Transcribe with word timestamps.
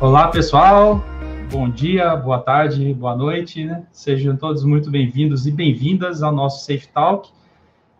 Olá, 0.00 0.28
pessoal. 0.28 1.02
Bom 1.50 1.68
dia, 1.68 2.14
boa 2.14 2.38
tarde, 2.38 2.94
boa 2.94 3.16
noite. 3.16 3.64
Né? 3.64 3.82
Sejam 3.90 4.36
todos 4.36 4.62
muito 4.62 4.92
bem-vindos 4.92 5.44
e 5.44 5.50
bem-vindas 5.50 6.22
ao 6.22 6.30
nosso 6.30 6.64
Safe 6.64 6.86
Talk, 6.86 7.28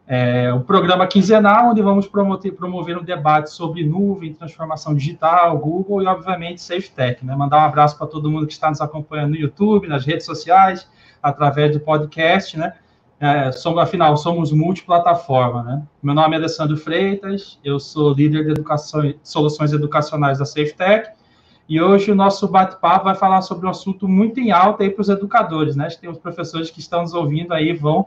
é, 0.06 0.56
programa 0.60 1.08
quinzenal 1.08 1.70
onde 1.70 1.82
vamos 1.82 2.06
promover, 2.06 2.52
promover 2.52 2.96
um 2.96 3.02
debate 3.02 3.50
sobre 3.50 3.84
nuvem, 3.84 4.32
transformação 4.32 4.94
digital, 4.94 5.58
Google 5.58 6.00
e, 6.00 6.06
obviamente, 6.06 6.62
Safe 6.62 6.88
Tech. 6.88 7.26
Né? 7.26 7.34
Mandar 7.34 7.58
um 7.58 7.66
abraço 7.66 7.98
para 7.98 8.06
todo 8.06 8.30
mundo 8.30 8.46
que 8.46 8.52
está 8.52 8.68
nos 8.68 8.80
acompanhando 8.80 9.30
no 9.30 9.36
YouTube, 9.36 9.88
nas 9.88 10.06
redes 10.06 10.24
sociais, 10.24 10.88
através 11.20 11.72
do 11.72 11.80
podcast, 11.80 12.56
né? 12.56 12.74
É, 13.18 13.50
somos, 13.50 13.82
afinal, 13.82 14.16
somos 14.16 14.52
multiplataforma, 14.52 15.64
né? 15.64 15.82
Meu 16.00 16.14
nome 16.14 16.36
é 16.36 16.38
Alessandro 16.38 16.76
Freitas, 16.76 17.58
eu 17.64 17.80
sou 17.80 18.12
líder 18.12 18.44
de 18.44 18.50
educação, 18.52 19.12
soluções 19.24 19.72
educacionais 19.72 20.38
da 20.38 20.44
SafeTech 20.44 21.17
e 21.68 21.80
hoje 21.80 22.10
o 22.10 22.14
nosso 22.14 22.48
bate-papo 22.48 23.04
vai 23.04 23.14
falar 23.14 23.42
sobre 23.42 23.66
um 23.66 23.70
assunto 23.70 24.08
muito 24.08 24.40
em 24.40 24.50
alta 24.50 24.82
aí 24.82 24.90
para 24.90 25.02
os 25.02 25.08
educadores, 25.10 25.76
né? 25.76 25.88
Tem 26.00 26.08
os 26.08 26.18
professores 26.18 26.70
que 26.70 26.80
estão 26.80 27.02
nos 27.02 27.12
ouvindo 27.12 27.52
aí 27.52 27.74
vão 27.74 28.06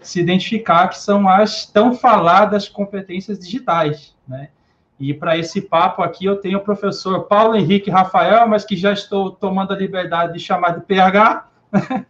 se 0.00 0.20
identificar 0.20 0.88
que 0.88 0.98
são 0.98 1.28
as 1.28 1.66
tão 1.66 1.94
faladas 1.94 2.68
competências 2.68 3.38
digitais, 3.38 4.14
né? 4.26 4.48
E 4.98 5.12
para 5.12 5.36
esse 5.36 5.60
papo 5.60 6.02
aqui 6.02 6.24
eu 6.24 6.36
tenho 6.36 6.58
o 6.58 6.62
professor 6.62 7.24
Paulo 7.24 7.56
Henrique 7.56 7.90
Rafael, 7.90 8.48
mas 8.48 8.64
que 8.64 8.76
já 8.76 8.92
estou 8.92 9.30
tomando 9.30 9.72
a 9.72 9.76
liberdade 9.76 10.32
de 10.32 10.38
chamar 10.38 10.78
de 10.78 10.86
PH. 10.86 11.46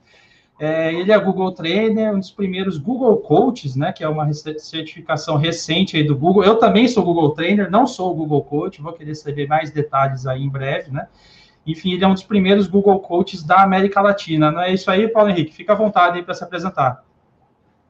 É, 0.59 0.95
ele 0.95 1.11
é 1.11 1.19
Google 1.19 1.51
Trainer, 1.53 2.15
um 2.15 2.21
dos 2.21 2.31
primeiros 2.31 2.79
Google 2.79 3.17
Coaches, 3.19 3.75
né, 3.75 3.93
que 3.93 4.05
é 4.05 4.09
uma 4.09 4.33
certificação 4.33 5.37
recente 5.37 5.97
aí 5.97 6.05
do 6.05 6.17
Google. 6.17 6.45
Eu 6.45 6.57
também 6.57 6.87
sou 6.87 7.03
Google 7.03 7.31
Trainer, 7.33 7.71
não 7.71 7.87
sou 7.87 8.15
Google 8.15 8.43
Coach, 8.45 8.81
vou 8.81 8.93
querer 8.93 9.15
saber 9.17 9.49
mais 9.49 9.71
detalhes 9.73 10.27
aí 10.27 10.43
em 10.43 10.49
breve, 10.49 10.93
né? 10.93 11.09
Enfim, 11.67 11.95
ele 11.95 12.05
é 12.05 12.07
um 12.07 12.13
dos 12.15 12.23
primeiros 12.23 12.67
Google 12.67 13.01
Coaches 13.01 13.43
da 13.43 13.63
América 13.63 14.01
Latina. 14.01 14.51
Não 14.51 14.61
é 14.61 14.73
isso 14.73 14.91
aí, 14.91 15.09
Paulo 15.09 15.31
Henrique? 15.31 15.55
Fica 15.55 15.73
à 15.73 15.77
vontade 15.77 16.19
aí 16.19 16.23
para 16.23 16.35
se 16.35 16.45
apresentar. 16.45 17.03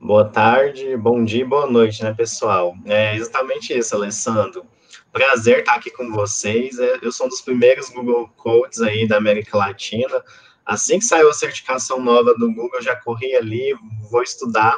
Boa 0.00 0.24
tarde, 0.24 0.96
bom 0.96 1.24
dia 1.24 1.46
boa 1.46 1.66
noite, 1.66 2.02
né, 2.02 2.12
pessoal? 2.12 2.74
É 2.84 3.16
exatamente 3.16 3.76
isso, 3.76 3.96
Alessandro. 3.96 4.64
Prazer 5.12 5.60
estar 5.60 5.74
aqui 5.74 5.90
com 5.90 6.10
vocês. 6.12 6.78
É, 6.78 6.98
eu 7.02 7.10
sou 7.10 7.26
um 7.26 7.28
dos 7.28 7.40
primeiros 7.40 7.90
Google 7.90 8.28
Coaches 8.36 8.80
aí 8.80 9.08
da 9.08 9.16
América 9.16 9.56
Latina. 9.56 10.22
Assim 10.64 10.98
que 10.98 11.04
saiu 11.04 11.28
a 11.28 11.34
certificação 11.34 12.00
nova 12.00 12.34
do 12.34 12.48
Google, 12.48 12.70
eu 12.74 12.82
já 12.82 12.96
corri 12.96 13.34
ali, 13.34 13.76
vou 14.10 14.22
estudar. 14.22 14.74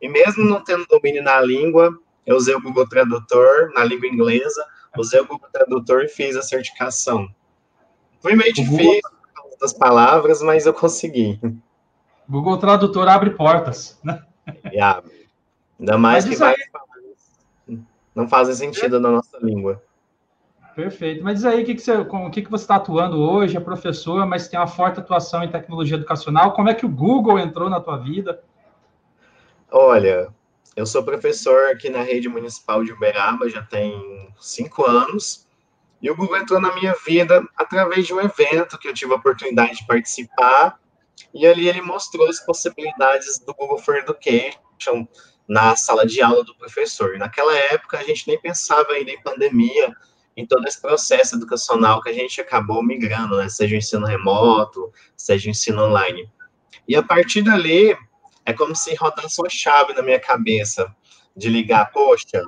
E 0.00 0.08
mesmo 0.08 0.44
não 0.44 0.62
tendo 0.62 0.86
domínio 0.86 1.22
na 1.22 1.40
língua, 1.40 1.96
eu 2.24 2.36
usei 2.36 2.54
o 2.54 2.62
Google 2.62 2.88
Tradutor 2.88 3.72
na 3.74 3.84
língua 3.84 4.08
inglesa, 4.08 4.64
usei 4.96 5.20
o 5.20 5.26
Google 5.26 5.48
Tradutor 5.52 6.04
e 6.04 6.08
fiz 6.08 6.36
a 6.36 6.42
certificação. 6.42 7.28
Foi 8.20 8.34
meio 8.34 8.52
difícil 8.52 9.00
Google... 9.02 9.58
das 9.60 9.72
palavras, 9.72 10.40
mas 10.42 10.66
eu 10.66 10.72
consegui. 10.72 11.40
Google 12.28 12.58
Tradutor 12.58 13.08
abre 13.08 13.30
portas, 13.30 13.98
né? 14.02 14.22
E 14.72 14.80
abre. 14.80 15.28
Ainda 15.78 15.98
mais 15.98 16.24
mas 16.24 16.34
que 16.34 16.40
vai 16.40 16.54
não 18.14 18.26
fazem 18.26 18.54
sentido 18.54 18.98
na 18.98 19.12
nossa 19.12 19.38
língua. 19.40 19.80
Perfeito. 20.78 21.24
Mas 21.24 21.38
diz 21.38 21.44
aí, 21.44 21.60
o 21.60 21.66
que, 21.66 21.74
que 21.74 21.82
você 21.82 21.92
o 21.92 22.30
que, 22.30 22.40
que 22.40 22.50
você 22.52 22.62
está 22.62 22.76
atuando 22.76 23.20
hoje? 23.20 23.56
É 23.56 23.60
professor, 23.60 24.24
mas 24.24 24.46
tem 24.46 24.60
uma 24.60 24.68
forte 24.68 25.00
atuação 25.00 25.42
em 25.42 25.50
tecnologia 25.50 25.96
educacional. 25.96 26.52
Como 26.52 26.68
é 26.68 26.74
que 26.74 26.86
o 26.86 26.88
Google 26.88 27.36
entrou 27.36 27.68
na 27.68 27.80
tua 27.80 27.96
vida? 27.96 28.40
Olha, 29.72 30.32
eu 30.76 30.86
sou 30.86 31.02
professor 31.02 31.70
aqui 31.72 31.90
na 31.90 32.02
rede 32.02 32.28
municipal 32.28 32.84
de 32.84 32.92
Uberaba, 32.92 33.50
já 33.50 33.60
tem 33.60 34.32
cinco 34.38 34.88
anos. 34.88 35.48
E 36.00 36.08
o 36.12 36.14
Google 36.14 36.36
entrou 36.36 36.60
na 36.60 36.72
minha 36.76 36.94
vida 37.04 37.44
através 37.56 38.06
de 38.06 38.14
um 38.14 38.20
evento 38.20 38.78
que 38.78 38.86
eu 38.86 38.94
tive 38.94 39.12
a 39.12 39.16
oportunidade 39.16 39.78
de 39.78 39.84
participar. 39.84 40.78
E 41.34 41.44
ali 41.44 41.68
ele 41.68 41.82
mostrou 41.82 42.28
as 42.28 42.38
possibilidades 42.38 43.40
do 43.40 43.52
Google 43.52 43.78
for 43.78 43.96
Education 43.96 45.08
na 45.48 45.74
sala 45.74 46.06
de 46.06 46.22
aula 46.22 46.44
do 46.44 46.54
professor. 46.54 47.18
Naquela 47.18 47.56
época, 47.56 47.98
a 47.98 48.04
gente 48.04 48.28
nem 48.28 48.40
pensava 48.40 48.92
ainda 48.92 49.10
em 49.10 49.20
pandemia, 49.20 49.92
em 50.38 50.46
todo 50.46 50.64
esse 50.68 50.80
processo 50.80 51.34
educacional 51.34 52.00
que 52.00 52.10
a 52.10 52.12
gente 52.12 52.40
acabou 52.40 52.80
migrando, 52.80 53.36
né? 53.36 53.48
seja 53.48 53.74
o 53.74 53.78
ensino 53.78 54.06
remoto, 54.06 54.92
seja 55.16 55.48
o 55.48 55.50
ensino 55.50 55.82
online. 55.82 56.30
E 56.86 56.94
a 56.94 57.02
partir 57.02 57.42
dali, 57.42 57.98
é 58.46 58.52
como 58.52 58.72
se 58.72 58.94
rodasse 58.94 59.40
uma 59.40 59.50
chave 59.50 59.92
na 59.94 60.00
minha 60.00 60.20
cabeça, 60.20 60.94
de 61.36 61.48
ligar, 61.48 61.90
poxa, 61.90 62.44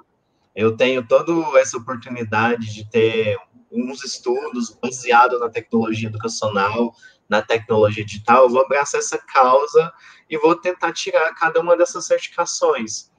eu 0.54 0.76
tenho 0.76 1.04
toda 1.04 1.32
essa 1.58 1.76
oportunidade 1.78 2.72
de 2.72 2.88
ter 2.88 3.36
uns 3.72 4.04
estudos 4.04 4.70
baseados 4.80 5.40
na 5.40 5.48
tecnologia 5.48 6.08
educacional, 6.08 6.94
na 7.28 7.42
tecnologia 7.42 8.04
digital, 8.04 8.44
eu 8.44 8.50
vou 8.50 8.62
abraçar 8.62 9.00
essa 9.00 9.18
causa 9.18 9.92
e 10.28 10.38
vou 10.38 10.54
tentar 10.54 10.92
tirar 10.92 11.34
cada 11.34 11.60
uma 11.60 11.76
dessas 11.76 12.06
certificações. 12.06 13.10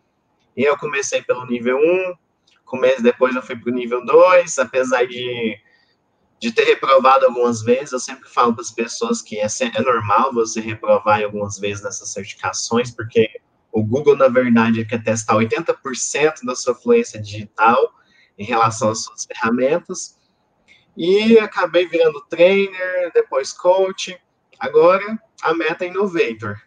E 0.56 0.64
eu 0.64 0.78
comecei 0.78 1.22
pelo 1.22 1.46
nível 1.46 1.78
1, 1.78 2.14
começo, 2.72 3.04
depois 3.04 3.36
eu 3.36 3.42
fui 3.42 3.58
para 3.58 3.70
o 3.70 3.76
nível 3.76 4.04
2, 4.06 4.58
apesar 4.60 5.06
de, 5.06 5.60
de 6.40 6.54
ter 6.54 6.64
reprovado 6.64 7.26
algumas 7.26 7.62
vezes, 7.62 7.92
eu 7.92 8.00
sempre 8.00 8.30
falo 8.30 8.54
para 8.54 8.62
as 8.62 8.72
pessoas 8.72 9.22
que 9.22 9.38
é, 9.38 9.46
é 9.46 9.82
normal 9.82 10.34
você 10.34 10.62
reprovar 10.62 11.22
algumas 11.22 11.60
vezes 11.60 11.84
nessas 11.84 12.14
certificações, 12.14 12.90
porque 12.90 13.30
o 13.74 13.84
Google, 13.84 14.16
na 14.16 14.30
verdade, 14.30 14.86
quer 14.86 15.04
testar 15.04 15.36
80% 15.36 16.46
da 16.46 16.56
sua 16.56 16.74
fluência 16.74 17.22
digital 17.22 17.78
em 18.40 18.46
relação 18.46 18.90
às 18.90 19.04
suas 19.04 19.26
ferramentas, 19.26 20.18
e 20.96 21.38
acabei 21.40 21.86
virando 21.88 22.22
trainer, 22.30 23.12
depois 23.14 23.52
coach, 23.52 24.18
agora 24.58 25.20
a 25.44 25.54
meta 25.54 25.84
é 25.84 25.90
innovator. 25.90 26.62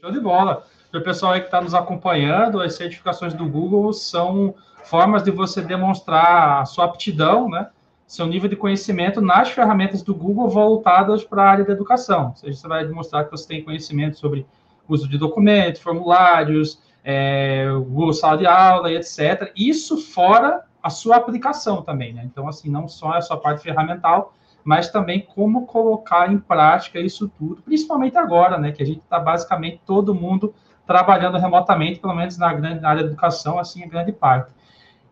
Show 0.00 0.10
de 0.12 0.20
bola 0.20 0.66
para 0.94 1.00
o 1.00 1.04
pessoal 1.04 1.32
aí 1.32 1.40
que 1.40 1.46
está 1.46 1.60
nos 1.60 1.74
acompanhando, 1.74 2.60
as 2.60 2.74
certificações 2.74 3.34
do 3.34 3.48
Google 3.48 3.92
são 3.92 4.54
formas 4.84 5.24
de 5.24 5.30
você 5.32 5.60
demonstrar 5.60 6.60
a 6.60 6.64
sua 6.64 6.84
aptidão, 6.84 7.48
né? 7.48 7.68
Seu 8.06 8.26
nível 8.26 8.48
de 8.48 8.54
conhecimento 8.54 9.20
nas 9.20 9.50
ferramentas 9.50 10.02
do 10.02 10.14
Google 10.14 10.48
voltadas 10.48 11.24
para 11.24 11.42
a 11.42 11.50
área 11.50 11.64
da 11.64 11.72
educação. 11.72 12.28
Ou 12.28 12.36
seja, 12.36 12.56
você 12.56 12.68
vai 12.68 12.86
demonstrar 12.86 13.24
que 13.24 13.32
você 13.32 13.48
tem 13.48 13.64
conhecimento 13.64 14.18
sobre 14.18 14.46
uso 14.88 15.08
de 15.08 15.18
documentos, 15.18 15.80
formulários, 15.80 16.80
é, 17.02 17.66
Google 17.72 18.12
Sala 18.12 18.38
de 18.38 18.46
Aula 18.46 18.92
e 18.92 18.96
etc. 18.96 19.50
Isso 19.56 19.96
fora 19.96 20.62
a 20.80 20.90
sua 20.90 21.16
aplicação 21.16 21.82
também, 21.82 22.12
né? 22.12 22.22
Então, 22.24 22.46
assim, 22.46 22.70
não 22.70 22.86
só 22.86 23.14
a 23.14 23.20
sua 23.20 23.36
parte 23.36 23.64
ferramental, 23.64 24.32
mas 24.62 24.90
também 24.90 25.20
como 25.20 25.66
colocar 25.66 26.32
em 26.32 26.38
prática 26.38 27.00
isso 27.00 27.28
tudo, 27.36 27.62
principalmente 27.62 28.16
agora, 28.16 28.58
né? 28.58 28.70
Que 28.70 28.82
a 28.82 28.86
gente 28.86 29.00
está 29.00 29.18
basicamente 29.18 29.80
todo 29.84 30.14
mundo 30.14 30.54
trabalhando 30.86 31.38
remotamente, 31.38 32.00
pelo 32.00 32.14
menos 32.14 32.36
na 32.36 32.52
grande 32.52 32.80
na 32.80 32.90
área 32.90 33.02
da 33.02 33.08
educação, 33.08 33.58
assim, 33.58 33.82
em 33.82 33.88
grande 33.88 34.12
parte. 34.12 34.50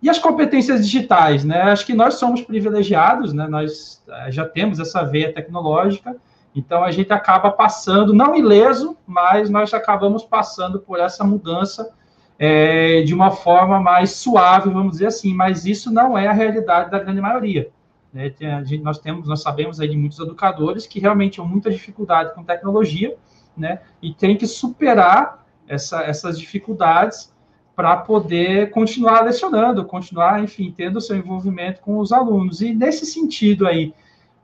E 0.03 0.10
as 0.10 0.19
competências 0.19 0.84
digitais, 0.84 1.44
né? 1.44 1.62
Acho 1.62 1.87
que 1.87 1.94
nós 1.94 2.15
somos 2.15 2.43
privilegiados, 2.43 3.33
né? 3.33 3.47
Nós 3.47 4.03
eh, 4.09 4.32
já 4.32 4.44
temos 4.44 4.81
essa 4.81 5.05
veia 5.05 5.32
tecnológica, 5.32 6.16
então 6.55 6.82
a 6.82 6.91
gente 6.91 7.12
acaba 7.12 7.50
passando, 7.50 8.12
não 8.12 8.34
ileso, 8.34 8.97
mas 9.06 9.49
nós 9.49 9.72
acabamos 9.72 10.25
passando 10.25 10.81
por 10.81 10.99
essa 10.99 11.25
mudança 11.25 11.91
é, 12.38 13.03
de 13.03 13.15
uma 13.15 13.31
forma 13.31 13.81
mais 13.81 14.11
suave, 14.12 14.71
vamos 14.71 14.93
dizer 14.93 15.06
assim. 15.06 15.32
Mas 15.32 15.65
isso 15.65 15.91
não 15.93 16.19
é 16.19 16.27
a 16.27 16.32
realidade 16.32 16.91
da 16.91 16.99
grande 16.99 17.21
maioria. 17.21 17.71
Né? 18.12 18.34
Gente, 18.65 18.82
nós 18.82 18.99
temos, 18.99 19.28
nós 19.28 19.41
sabemos 19.41 19.81
aí 19.81 19.88
de 19.88 19.97
muitos 19.97 20.19
educadores 20.19 20.87
que 20.87 20.99
realmente 20.99 21.37
têm 21.41 21.49
muita 21.49 21.71
dificuldade 21.71 22.34
com 22.34 22.43
tecnologia, 22.44 23.16
né? 23.56 23.81
E 24.03 24.12
tem 24.12 24.37
que 24.37 24.47
superar 24.47 25.41
essa, 25.72 26.03
essas 26.03 26.38
dificuldades 26.38 27.33
para 27.75 27.96
poder 27.96 28.70
continuar 28.70 29.23
lecionando, 29.23 29.85
continuar, 29.85 30.43
enfim, 30.43 30.73
tendo 30.76 31.00
seu 31.00 31.17
envolvimento 31.17 31.81
com 31.81 31.99
os 31.99 32.12
alunos. 32.12 32.61
E 32.61 32.75
nesse 32.75 33.06
sentido 33.06 33.67
aí, 33.67 33.94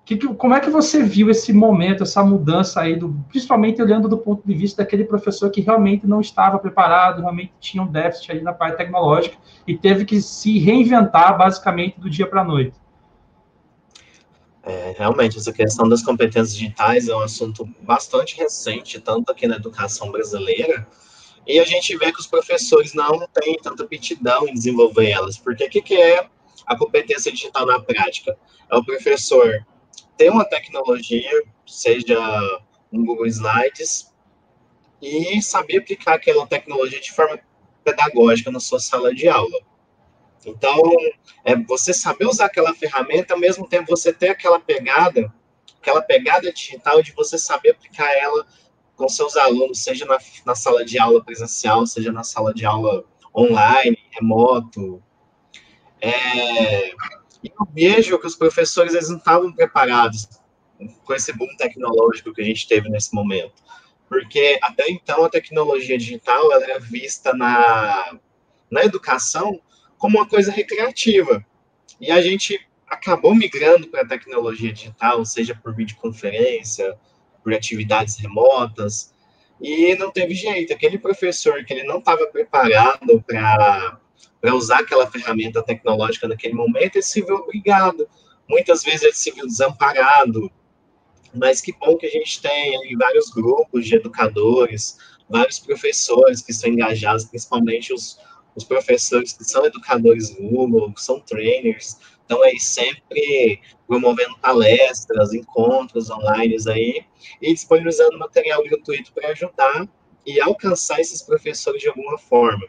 que, 0.05 0.17
como 0.35 0.55
é 0.55 0.61
que 0.61 0.71
você 0.71 1.03
viu 1.03 1.29
esse 1.29 1.53
momento, 1.53 2.03
essa 2.03 2.25
mudança 2.25 2.81
aí, 2.81 2.97
do, 2.97 3.15
principalmente 3.29 3.83
olhando 3.83 4.09
do 4.09 4.17
ponto 4.17 4.43
de 4.47 4.55
vista 4.55 4.83
daquele 4.83 5.05
professor 5.05 5.51
que 5.51 5.61
realmente 5.61 6.07
não 6.07 6.23
estava 6.23 6.59
preparado, 6.59 7.21
realmente 7.21 7.53
tinha 7.61 7.83
um 7.83 7.87
déficit 7.87 8.33
aí 8.33 8.41
na 8.41 8.55
parte 8.55 8.79
tecnológica 8.79 9.37
e 9.67 9.77
teve 9.77 10.07
que 10.07 10.23
se 10.23 10.59
reinventar 10.59 11.37
basicamente 11.37 12.01
do 12.01 12.09
dia 12.09 12.27
para 12.27 12.41
a 12.41 12.45
noite? 12.45 12.75
É, 14.63 14.95
realmente, 14.97 15.37
essa 15.37 15.53
questão 15.53 15.87
das 15.87 16.03
competências 16.03 16.55
digitais 16.55 17.09
é 17.09 17.15
um 17.15 17.21
assunto 17.21 17.69
bastante 17.83 18.37
recente, 18.37 18.99
tanto 19.01 19.31
aqui 19.31 19.47
na 19.47 19.57
educação 19.57 20.11
brasileira, 20.11 20.87
e 21.49 21.59
a 21.59 21.65
gente 21.65 21.97
vê 21.97 22.13
que 22.13 22.21
os 22.21 22.27
professores 22.27 22.93
não 22.93 23.27
têm 23.29 23.57
tanta 23.57 23.83
aptidão 23.83 24.47
em 24.47 24.53
desenvolver 24.53 25.11
elas, 25.11 25.39
porque 25.39 25.65
o 25.65 25.71
que, 25.71 25.81
que 25.81 25.97
é 25.97 26.29
a 26.67 26.77
competência 26.77 27.33
digital 27.33 27.65
na 27.65 27.81
prática? 27.81 28.39
É 28.71 28.77
o 28.77 28.85
professor 28.85 29.67
ter 30.19 30.31
uma 30.31 30.45
tecnologia, 30.45 31.31
seja 31.67 32.19
um 32.93 33.03
Google 33.03 33.27
Slides, 33.27 34.13
e 35.01 35.41
saber 35.41 35.79
aplicar 35.79 36.15
aquela 36.15 36.47
tecnologia 36.47 37.01
de 37.01 37.13
forma 37.13 37.41
pedagógica 37.83 38.51
na 38.51 38.61
sua 38.61 38.79
sala 38.79 39.15
de 39.15 39.27
aula. 39.27 39.59
Então, 40.45 40.83
é 41.45 41.57
você 41.57 41.95
saber 41.95 42.27
usar 42.27 42.47
aquela 42.47 42.75
ferramenta, 42.75 43.33
ao 43.33 43.41
mesmo 43.41 43.67
tempo 43.67 43.89
você 43.89 44.13
ter 44.13 44.29
aquela 44.29 44.61
pegada, 44.61 45.33
aquela 45.81 46.03
pegada 46.03 46.53
digital 46.53 47.01
de 47.03 47.13
você 47.13 47.39
saber 47.39 47.71
aplicar 47.71 48.11
ela 48.13 48.47
com 48.99 49.09
seus 49.09 49.37
alunos, 49.37 49.79
seja 49.79 50.05
na, 50.05 50.19
na 50.45 50.57
sala 50.57 50.85
de 50.85 50.99
aula 50.99 51.25
presencial, 51.25 51.87
seja 51.87 52.11
na 52.11 52.25
sala 52.25 52.53
de 52.53 52.67
aula 52.67 53.05
online, 53.35 53.97
remoto. 54.11 55.01
É, 56.01 56.91
eu 56.91 57.67
vejo 57.73 58.19
que 58.19 58.27
os 58.27 58.35
professores 58.35 58.95
eles 58.95 59.09
não 59.09 59.19
estavam 59.19 59.53
preparados 59.53 60.29
com 61.05 61.15
esse 61.15 61.33
boom 61.33 61.49
tecnológico 61.57 62.35
que 62.35 62.43
a 62.43 62.45
gente 62.45 62.67
teve 62.67 62.89
nesse 62.89 63.15
momento. 63.15 63.63
Porque 64.09 64.59
até 64.61 64.91
então 64.91 65.25
a 65.25 65.31
tecnologia 65.31 65.97
digital 65.97 66.53
ela 66.53 66.65
era 66.65 66.81
vista 66.81 67.33
na, 67.33 68.19
na 68.69 68.83
educação 68.83 69.61
como 69.97 70.19
uma 70.19 70.27
coisa 70.27 70.51
recreativa. 70.51 71.45
E 72.01 72.11
a 72.11 72.21
gente 72.21 72.67
acabou 72.89 73.35
migrando 73.35 73.87
para 73.89 74.03
a 74.03 74.09
tecnologia 74.09 74.73
digital, 74.73 75.25
seja 75.25 75.55
por 75.55 75.75
videoconferência, 75.75 76.99
por 77.49 77.55
atividades 77.55 78.19
remotas, 78.19 79.15
e 79.59 79.95
não 79.95 80.13
teve 80.13 80.35
jeito. 80.35 80.73
Aquele 80.73 80.99
professor 80.99 81.65
que 81.65 81.73
ele 81.73 81.85
não 81.85 81.99
estava 81.99 82.27
preparado 82.27 83.25
para 83.27 84.55
usar 84.55 84.81
aquela 84.81 85.11
ferramenta 85.11 85.63
tecnológica 85.63 86.29
naquele 86.29 86.53
momento, 86.53 86.97
ele 86.97 87.03
se 87.03 87.23
viu 87.23 87.37
obrigado. 87.37 88.07
Muitas 88.47 88.83
vezes 88.83 89.03
ele 89.03 89.15
se 89.15 89.31
viu 89.31 89.47
desamparado, 89.47 90.53
mas 91.35 91.63
que 91.63 91.73
bom 91.73 91.97
que 91.97 92.07
a 92.07 92.11
gente 92.11 92.41
tem 92.43 92.77
aí 92.77 92.95
vários 92.95 93.31
grupos 93.31 93.87
de 93.87 93.97
educadores, 93.97 94.99
vários 95.29 95.59
professores 95.59 96.43
que 96.43 96.53
estão 96.53 96.71
engajados, 96.71 97.25
principalmente 97.25 97.95
os, 97.95 98.19
os 98.55 98.65
professores 98.65 99.33
que 99.33 99.45
são 99.45 99.65
educadores 99.65 100.31
Google, 100.31 100.93
são 100.97 101.19
trainers, 101.21 101.97
estão 102.29 102.43
aí 102.43 102.61
sempre 102.61 103.61
promovendo 103.87 104.39
palestras, 104.39 105.33
encontros 105.33 106.11
online 106.11 106.57
aí, 106.69 107.05
e 107.41 107.55
disponibilizando 107.55 108.19
material 108.19 108.63
gratuito 108.63 109.13
para 109.15 109.31
ajudar 109.31 109.89
e 110.27 110.39
alcançar 110.39 111.01
esses 111.01 111.23
professores 111.23 111.81
de 111.81 111.89
alguma 111.89 112.19
forma. 112.19 112.67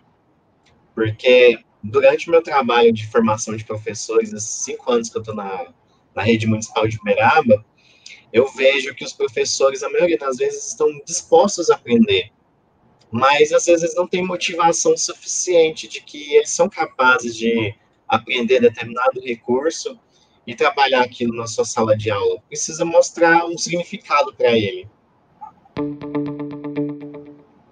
Porque 0.96 1.60
durante 1.84 2.30
o 2.30 2.32
meu 2.32 2.42
trabalho 2.42 2.94
de 2.94 3.06
formação 3.08 3.56
de 3.56 3.66
professores, 3.66 4.32
esses 4.32 4.64
cinco 4.64 4.90
anos 4.92 5.10
que 5.10 5.18
eu 5.18 5.22
estou 5.22 5.36
na, 5.36 5.74
na 6.16 6.24
rede 6.24 6.48
municipal 6.48 6.88
de 6.88 6.98
Uberaba, 6.98 7.66
eu 8.32 8.48
vejo 8.54 8.96
que 8.96 9.04
os 9.04 9.12
professores, 9.12 9.84
a 9.84 9.90
maioria 9.90 10.18
das 10.18 10.38
vezes, 10.38 10.70
estão 10.70 10.88
dispostos 11.06 11.70
a 11.70 11.76
aprender, 11.76 12.32
mas 13.12 13.52
às 13.52 13.66
vezes 13.66 13.96
não 13.96 14.08
tem 14.08 14.24
motivação 14.24 14.96
suficiente 14.96 15.88
de 15.88 16.02
que 16.02 16.36
eles 16.36 16.52
são 16.52 16.70
capazes 16.70 17.36
de 17.36 17.76
aprender 18.10 18.60
determinado 18.60 19.22
recurso 19.22 20.00
e 20.46 20.56
trabalhar 20.56 21.02
aquilo 21.02 21.36
na 21.36 21.46
sua 21.46 21.64
sala 21.64 21.96
de 21.96 22.10
aula. 22.10 22.42
Precisa 22.48 22.84
mostrar 22.84 23.46
um 23.46 23.58
significado 23.58 24.34
para 24.34 24.52
ele. 24.52 24.90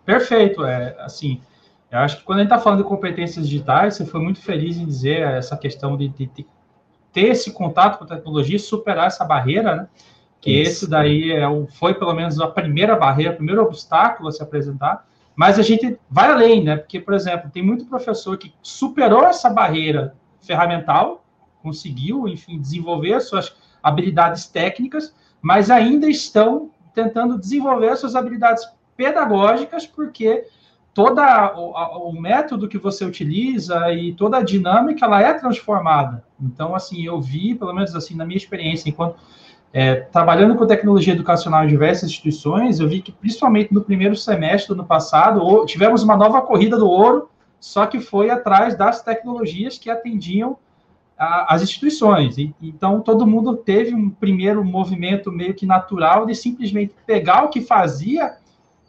Perfeito, 0.05 0.63
é 0.63 0.95
assim. 0.99 1.41
Eu 1.89 1.99
acho 1.99 2.17
que 2.17 2.23
quando 2.23 2.39
a 2.39 2.41
gente 2.43 2.51
está 2.51 2.61
falando 2.61 2.83
de 2.83 2.87
competências 2.87 3.47
digitais, 3.47 3.95
você 3.95 4.05
foi 4.05 4.21
muito 4.21 4.41
feliz 4.41 4.77
em 4.77 4.85
dizer 4.85 5.21
essa 5.21 5.57
questão 5.57 5.97
de, 5.97 6.09
de, 6.09 6.27
de 6.27 6.45
ter 7.11 7.29
esse 7.29 7.51
contato 7.51 7.97
com 7.97 8.03
a 8.03 8.07
tecnologia 8.07 8.57
e 8.57 8.59
superar 8.59 9.07
essa 9.07 9.25
barreira, 9.25 9.75
né? 9.75 9.87
que 10.39 10.51
Isso. 10.51 10.71
esse 10.71 10.89
daí 10.89 11.31
é 11.31 11.47
o, 11.47 11.67
foi 11.67 11.93
pelo 11.93 12.13
menos 12.13 12.39
a 12.39 12.47
primeira 12.47 12.95
barreira, 12.95 13.33
o 13.33 13.37
primeiro 13.37 13.63
obstáculo 13.63 14.29
a 14.29 14.31
se 14.31 14.43
apresentar, 14.43 15.07
mas 15.35 15.57
a 15.59 15.61
gente 15.61 15.99
vai 16.09 16.31
além, 16.31 16.63
né? 16.63 16.77
Porque, 16.77 16.99
por 16.99 17.13
exemplo, 17.13 17.49
tem 17.49 17.63
muito 17.63 17.85
professor 17.85 18.37
que 18.37 18.53
superou 18.61 19.23
essa 19.25 19.49
barreira 19.49 20.15
ferramental, 20.47 21.23
conseguiu, 21.61 22.27
enfim, 22.27 22.59
desenvolver 22.59 23.19
suas 23.19 23.55
habilidades 23.83 24.47
técnicas, 24.47 25.13
mas 25.41 25.69
ainda 25.69 26.09
estão 26.09 26.71
tentando 26.95 27.37
desenvolver 27.37 27.95
suas 27.95 28.15
habilidades 28.15 28.67
pedagógicas, 28.95 29.85
porque 29.85 30.45
toda 30.93 31.55
o, 31.55 32.09
o, 32.09 32.19
método 32.19 32.67
que 32.67 32.79
você 32.79 33.05
utiliza 33.05 33.93
e 33.93 34.13
toda 34.13 34.37
a 34.37 34.43
dinâmica 34.43 35.05
ela 35.05 35.21
é 35.21 35.33
transformada. 35.33 36.23
Então, 36.41 36.73
assim, 36.73 37.05
eu 37.05 37.21
vi, 37.21 37.53
pelo 37.53 37.73
menos 37.73 37.93
assim, 37.93 38.15
na 38.15 38.25
minha 38.25 38.37
experiência 38.37 38.89
enquanto 38.89 39.17
é, 39.71 39.95
trabalhando 39.95 40.55
com 40.55 40.65
tecnologia 40.65 41.13
educacional 41.13 41.63
em 41.63 41.67
diversas 41.67 42.09
instituições, 42.09 42.79
eu 42.79 42.87
vi 42.87 43.01
que, 43.01 43.11
principalmente 43.11 43.71
no 43.71 43.83
primeiro 43.83 44.15
semestre 44.15 44.69
do 44.69 44.79
ano 44.79 44.87
passado, 44.87 45.65
tivemos 45.65 46.01
uma 46.01 46.17
nova 46.17 46.41
corrida 46.41 46.77
do 46.77 46.89
ouro, 46.89 47.29
só 47.59 47.85
que 47.85 47.99
foi 47.99 48.29
atrás 48.29 48.75
das 48.77 49.01
tecnologias 49.01 49.77
que 49.77 49.89
atendiam 49.89 50.57
a, 51.17 51.53
as 51.53 51.61
instituições. 51.61 52.37
E, 52.37 52.53
então, 52.61 53.01
todo 53.01 53.27
mundo 53.27 53.57
teve 53.57 53.93
um 53.93 54.09
primeiro 54.09 54.63
movimento 54.63 55.31
meio 55.31 55.53
que 55.53 55.65
natural 55.65 56.25
de 56.25 56.35
simplesmente 56.35 56.93
pegar 57.05 57.43
o 57.43 57.49
que 57.49 57.61
fazia 57.61 58.37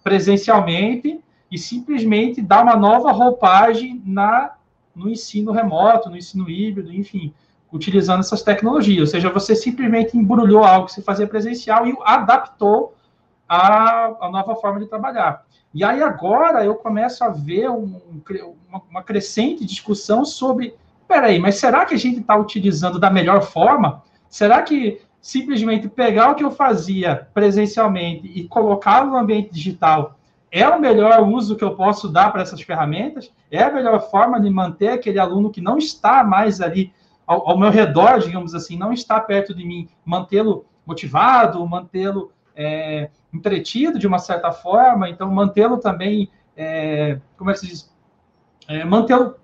presencialmente 0.03 1.20
e 1.50 1.59
simplesmente 1.59 2.43
dar 2.43 2.62
uma 2.62 2.76
nova 2.76 3.11
roupagem 3.11 4.03
na, 4.05 4.55
no 4.94 5.09
ensino 5.09 5.53
remoto, 5.53 6.11
no 6.11 6.17
ensino 6.17 6.49
híbrido, 6.49 6.93
enfim 6.93 7.32
utilizando 7.73 8.20
essas 8.20 8.43
tecnologias. 8.43 9.00
Ou 9.00 9.06
seja, 9.06 9.31
você 9.31 9.55
simplesmente 9.55 10.17
embrulhou 10.17 10.65
algo 10.65 10.87
que 10.87 10.93
se 10.93 11.03
fazia 11.03 11.26
presencial 11.26 11.87
e 11.87 11.97
adaptou 12.05 12.94
a, 13.49 14.26
a 14.26 14.31
nova 14.31 14.55
forma 14.56 14.81
de 14.81 14.87
trabalhar. 14.87 15.44
E 15.73 15.85
aí 15.85 16.03
agora 16.03 16.65
eu 16.65 16.75
começo 16.75 17.23
a 17.23 17.29
ver 17.29 17.69
um, 17.70 18.00
uma, 18.69 18.82
uma, 18.91 19.03
crescente 19.03 19.65
discussão 19.65 20.25
sobre, 20.25 20.75
peraí, 21.06 21.38
mas 21.38 21.56
será 21.56 21.85
que 21.85 21.94
a 21.94 21.99
gente 21.99 22.20
está 22.20 22.37
utilizando 22.37 22.99
da 22.99 23.11
melhor 23.11 23.43
forma? 23.43 24.03
Será 24.29 24.62
que 24.62 25.00
simplesmente 25.20 25.88
pegar 25.88 26.31
o 26.31 26.35
que 26.35 26.44
eu 26.44 26.50
fazia 26.50 27.29
presencialmente 27.35 28.26
e 28.26 28.49
colocá-lo 28.49 29.11
no 29.11 29.17
ambiente 29.17 29.53
digital 29.53 30.19
é 30.50 30.67
o 30.67 30.81
melhor 30.81 31.20
uso 31.29 31.56
que 31.56 31.65
eu 31.65 31.75
posso 31.75 32.09
dar 32.09 32.32
para 32.32 32.43
essas 32.43 32.62
ferramentas? 32.62 33.31
É 33.50 33.62
a 33.62 33.73
melhor 33.73 34.11
forma 34.11 34.41
de 34.41 34.49
manter 34.49 34.88
aquele 34.88 35.19
aluno 35.19 35.50
que 35.50 35.61
não 35.61 35.76
está 35.76 36.25
mais 36.25 36.62
ali 36.62 36.93
ao, 37.26 37.50
ao, 37.50 37.59
meu 37.59 37.70
redor, 37.70 38.20
digamos 38.20 38.55
assim, 38.55 38.79
não 38.79 38.91
está 38.91 39.20
perto 39.20 39.55
de 39.55 39.65
mim, 39.67 39.87
mantê-lo 40.03 40.65
motivado, 40.87 41.67
mantê-lo 41.67 42.32
é, 42.58 43.08
entretido 43.32 44.00
de 44.00 44.06
uma 44.06 44.19
certa 44.19 44.50
forma, 44.50 45.08
então 45.08 45.31
mantê-lo 45.31 45.78
também, 45.78 46.28
é, 46.56 47.20
como 47.37 47.50
é 47.50 47.52
que 47.52 47.60
se 47.60 47.66
diz, 47.69 47.94
é, 48.66 48.84
mantê-lo 48.84 49.37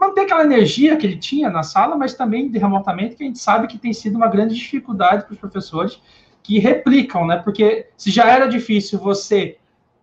manter 0.00 0.22
aquela 0.22 0.44
energia 0.44 0.96
que 0.96 1.06
ele 1.06 1.16
tinha 1.16 1.48
na 1.48 1.62
sala, 1.62 1.96
mas 1.96 2.14
também 2.14 2.50
de 2.50 2.58
remotamente, 2.58 3.16
que 3.16 3.22
a 3.22 3.26
gente 3.26 3.38
sabe 3.38 3.66
que 3.66 3.78
tem 3.78 3.92
sido 3.92 4.16
uma 4.16 4.28
grande 4.28 4.54
dificuldade 4.54 5.24
para 5.24 5.32
os 5.32 5.38
professores 5.38 6.00
que 6.42 6.58
replicam, 6.58 7.26
né? 7.26 7.38
Porque 7.38 7.88
se 7.96 8.10
já 8.10 8.28
era 8.28 8.46
difícil 8.46 8.98
você 8.98 9.56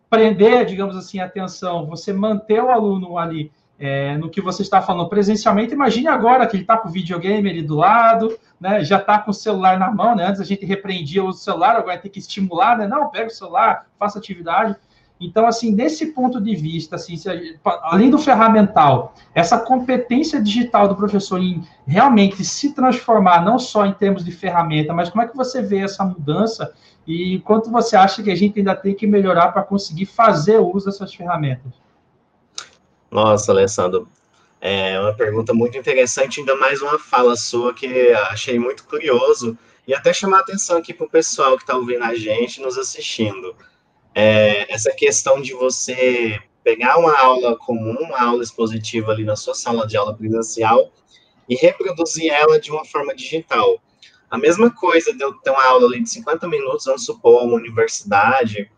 prender, 0.09 0.65
digamos 0.65 0.95
assim, 0.95 1.19
a 1.19 1.25
atenção, 1.25 1.85
você 1.85 2.11
manter 2.11 2.63
o 2.63 2.71
aluno 2.71 3.17
ali 3.17 3.51
é, 3.79 4.17
no 4.17 4.29
que 4.29 4.41
você 4.41 4.61
está 4.61 4.81
falando 4.81 5.07
presencialmente, 5.07 5.73
imagine 5.73 6.07
agora 6.07 6.45
que 6.45 6.55
ele 6.55 6.63
está 6.63 6.75
com 6.75 6.89
o 6.89 6.91
videogame 6.91 7.49
ali 7.49 7.61
do 7.61 7.75
lado, 7.75 8.37
né, 8.59 8.83
já 8.83 8.97
está 8.97 9.17
com 9.19 9.31
o 9.31 9.33
celular 9.33 9.79
na 9.79 9.89
mão, 9.89 10.15
né, 10.15 10.25
antes 10.25 10.41
a 10.41 10.43
gente 10.43 10.65
repreendia 10.65 11.23
o 11.23 11.31
celular, 11.31 11.77
agora 11.77 11.97
tem 11.97 12.11
que 12.11 12.19
estimular, 12.19 12.77
né, 12.77 12.87
não, 12.87 13.09
pega 13.09 13.27
o 13.27 13.33
celular, 13.33 13.87
faça 13.97 14.19
atividade. 14.19 14.75
Então, 15.21 15.45
assim, 15.45 15.75
desse 15.75 16.07
ponto 16.07 16.39
de 16.39 16.55
vista, 16.55 16.95
assim, 16.95 17.15
além 17.83 18.09
do 18.09 18.17
ferramental, 18.17 19.13
essa 19.35 19.57
competência 19.57 20.41
digital 20.41 20.87
do 20.87 20.95
professor 20.95 21.41
em 21.41 21.61
realmente 21.85 22.43
se 22.45 22.73
transformar, 22.73 23.43
não 23.43 23.59
só 23.59 23.85
em 23.85 23.91
termos 23.93 24.23
de 24.23 24.31
ferramenta, 24.31 24.93
mas 24.93 25.09
como 25.09 25.21
é 25.21 25.27
que 25.27 25.35
você 25.35 25.61
vê 25.61 25.79
essa 25.79 26.05
mudança 26.05 26.73
e 27.05 27.39
quanto 27.39 27.69
você 27.69 27.97
acha 27.97 28.23
que 28.23 28.31
a 28.31 28.35
gente 28.35 28.59
ainda 28.59 28.75
tem 28.75 28.95
que 28.95 29.05
melhorar 29.05 29.51
para 29.51 29.63
conseguir 29.63 30.05
fazer 30.05 30.57
uso 30.57 30.85
dessas 30.85 31.13
ferramentas? 31.13 31.73
Nossa, 33.11 33.51
Alessandro, 33.51 34.07
é 34.61 34.99
uma 34.99 35.13
pergunta 35.13 35.51
muito 35.53 35.77
interessante, 35.77 36.39
ainda 36.39 36.55
mais 36.55 36.81
uma 36.81 36.99
fala 36.99 37.35
sua 37.35 37.73
que 37.73 38.11
achei 38.29 38.59
muito 38.59 38.83
curioso 38.83 39.57
e 39.87 39.95
até 39.95 40.13
chamar 40.13 40.41
atenção 40.41 40.77
aqui 40.77 40.93
para 40.93 41.07
o 41.07 41.09
pessoal 41.09 41.57
que 41.57 41.63
está 41.63 41.75
ouvindo 41.75 42.03
a 42.03 42.13
gente, 42.13 42.61
nos 42.61 42.77
assistindo. 42.77 43.55
É, 44.13 44.71
essa 44.71 44.91
questão 44.91 45.41
de 45.41 45.53
você 45.53 46.39
pegar 46.63 46.99
uma 46.99 47.17
aula 47.17 47.57
comum, 47.57 47.95
uma 47.99 48.21
aula 48.21 48.43
expositiva 48.43 49.11
ali 49.11 49.23
na 49.23 49.35
sua 49.35 49.55
sala 49.55 49.87
de 49.87 49.97
aula 49.97 50.15
presencial 50.15 50.91
e 51.47 51.55
reproduzir 51.55 52.31
ela 52.31 52.59
de 52.59 52.69
uma 52.69 52.85
forma 52.85 53.15
digital. 53.15 53.81
A 54.29 54.37
mesma 54.37 54.69
coisa 54.69 55.11
de 55.11 55.23
eu 55.23 55.33
ter 55.33 55.49
uma 55.49 55.65
aula 55.65 55.87
ali 55.87 56.03
de 56.03 56.09
50 56.11 56.47
minutos, 56.47 56.85
vamos 56.85 57.05
supor, 57.05 57.43
uma 57.43 57.55
universidade, 57.55 58.69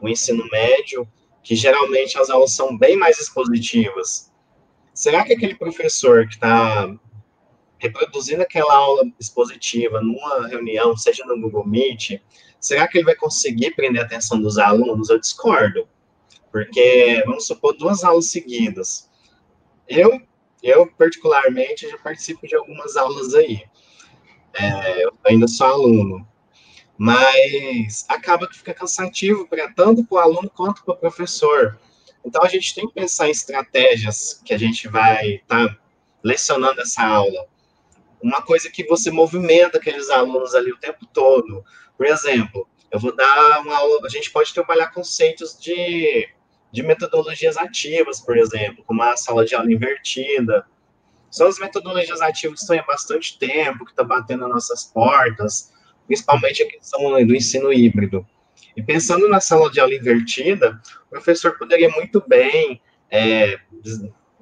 o 0.00 0.06
um 0.06 0.08
ensino 0.08 0.48
médio, 0.50 1.06
que 1.44 1.54
geralmente 1.54 2.18
as 2.18 2.30
aulas 2.30 2.56
são 2.56 2.76
bem 2.76 2.96
mais 2.96 3.20
expositivas. 3.20 4.32
Será 4.92 5.22
que 5.24 5.34
aquele 5.34 5.54
professor 5.54 6.26
que 6.26 6.34
está 6.34 6.92
reproduzindo 7.78 8.42
aquela 8.42 8.74
aula 8.74 9.04
expositiva 9.20 10.00
numa 10.00 10.48
reunião, 10.48 10.96
seja 10.96 11.24
no 11.26 11.40
Google 11.40 11.66
Meet, 11.66 12.20
será 12.58 12.88
que 12.88 12.98
ele 12.98 13.04
vai 13.04 13.14
conseguir 13.14 13.76
prender 13.76 14.02
a 14.02 14.06
atenção 14.06 14.40
dos 14.40 14.56
alunos? 14.56 15.10
Eu 15.10 15.20
discordo. 15.20 15.86
Porque, 16.50 17.22
vamos 17.26 17.46
supor, 17.46 17.76
duas 17.76 18.02
aulas 18.02 18.30
seguidas. 18.30 19.10
Eu 19.86 20.20
Eu, 20.62 20.86
particularmente, 20.96 21.86
já 21.86 21.98
participo 21.98 22.48
de 22.48 22.56
algumas 22.56 22.96
aulas 22.96 23.34
aí. 23.34 23.62
É, 24.54 25.04
eu 25.04 25.12
ainda 25.26 25.46
sou 25.46 25.66
aluno. 25.66 26.26
Mas 26.96 28.04
acaba 28.08 28.48
que 28.48 28.56
fica 28.56 28.72
cansativo 28.72 29.48
para 29.48 29.72
tanto 29.72 30.04
para 30.04 30.16
o 30.16 30.18
aluno 30.18 30.50
quanto 30.50 30.84
para 30.84 30.94
o 30.94 30.96
professor. 30.96 31.78
Então, 32.24 32.42
a 32.42 32.48
gente 32.48 32.74
tem 32.74 32.86
que 32.86 32.94
pensar 32.94 33.28
em 33.28 33.32
estratégias 33.32 34.40
que 34.44 34.54
a 34.54 34.58
gente 34.58 34.88
vai 34.88 35.34
estar 35.36 35.68
tá 35.68 35.78
lecionando 36.22 36.80
essa 36.80 37.02
aula. 37.02 37.46
Uma 38.22 38.40
coisa 38.40 38.70
que 38.70 38.84
você 38.84 39.10
movimenta 39.10 39.76
aqueles 39.76 40.08
alunos 40.08 40.54
ali 40.54 40.72
o 40.72 40.78
tempo 40.78 41.04
todo. 41.12 41.62
Por 41.98 42.06
exemplo, 42.06 42.66
eu 42.90 42.98
vou 42.98 43.14
dar 43.14 43.60
uma 43.60 43.76
aula, 43.76 44.00
a 44.04 44.08
gente 44.08 44.30
pode 44.30 44.54
trabalhar 44.54 44.92
conceitos 44.92 45.58
de, 45.60 46.28
de 46.72 46.82
metodologias 46.82 47.56
ativas, 47.56 48.20
por 48.20 48.38
exemplo, 48.38 48.82
como 48.84 49.02
a 49.02 49.16
sala 49.16 49.44
de 49.44 49.54
aula 49.54 49.70
invertida. 49.70 50.64
São 51.30 51.48
as 51.48 51.58
metodologias 51.58 52.22
ativas 52.22 52.60
que 52.60 52.62
estão 52.62 52.78
há 52.78 52.82
bastante 52.86 53.36
tempo, 53.36 53.84
que 53.84 53.90
estão 53.90 54.06
batendo 54.06 54.42
nas 54.42 54.50
nossas 54.50 54.84
portas, 54.84 55.73
principalmente 56.06 56.62
a 56.62 56.68
questão 56.68 57.00
do 57.24 57.34
ensino 57.34 57.72
híbrido. 57.72 58.26
E 58.76 58.82
pensando 58.82 59.28
na 59.28 59.40
sala 59.40 59.70
de 59.70 59.80
aula 59.80 59.94
invertida, 59.94 60.80
o 61.06 61.10
professor 61.10 61.56
poderia 61.56 61.88
muito 61.90 62.22
bem 62.26 62.80
é, 63.10 63.58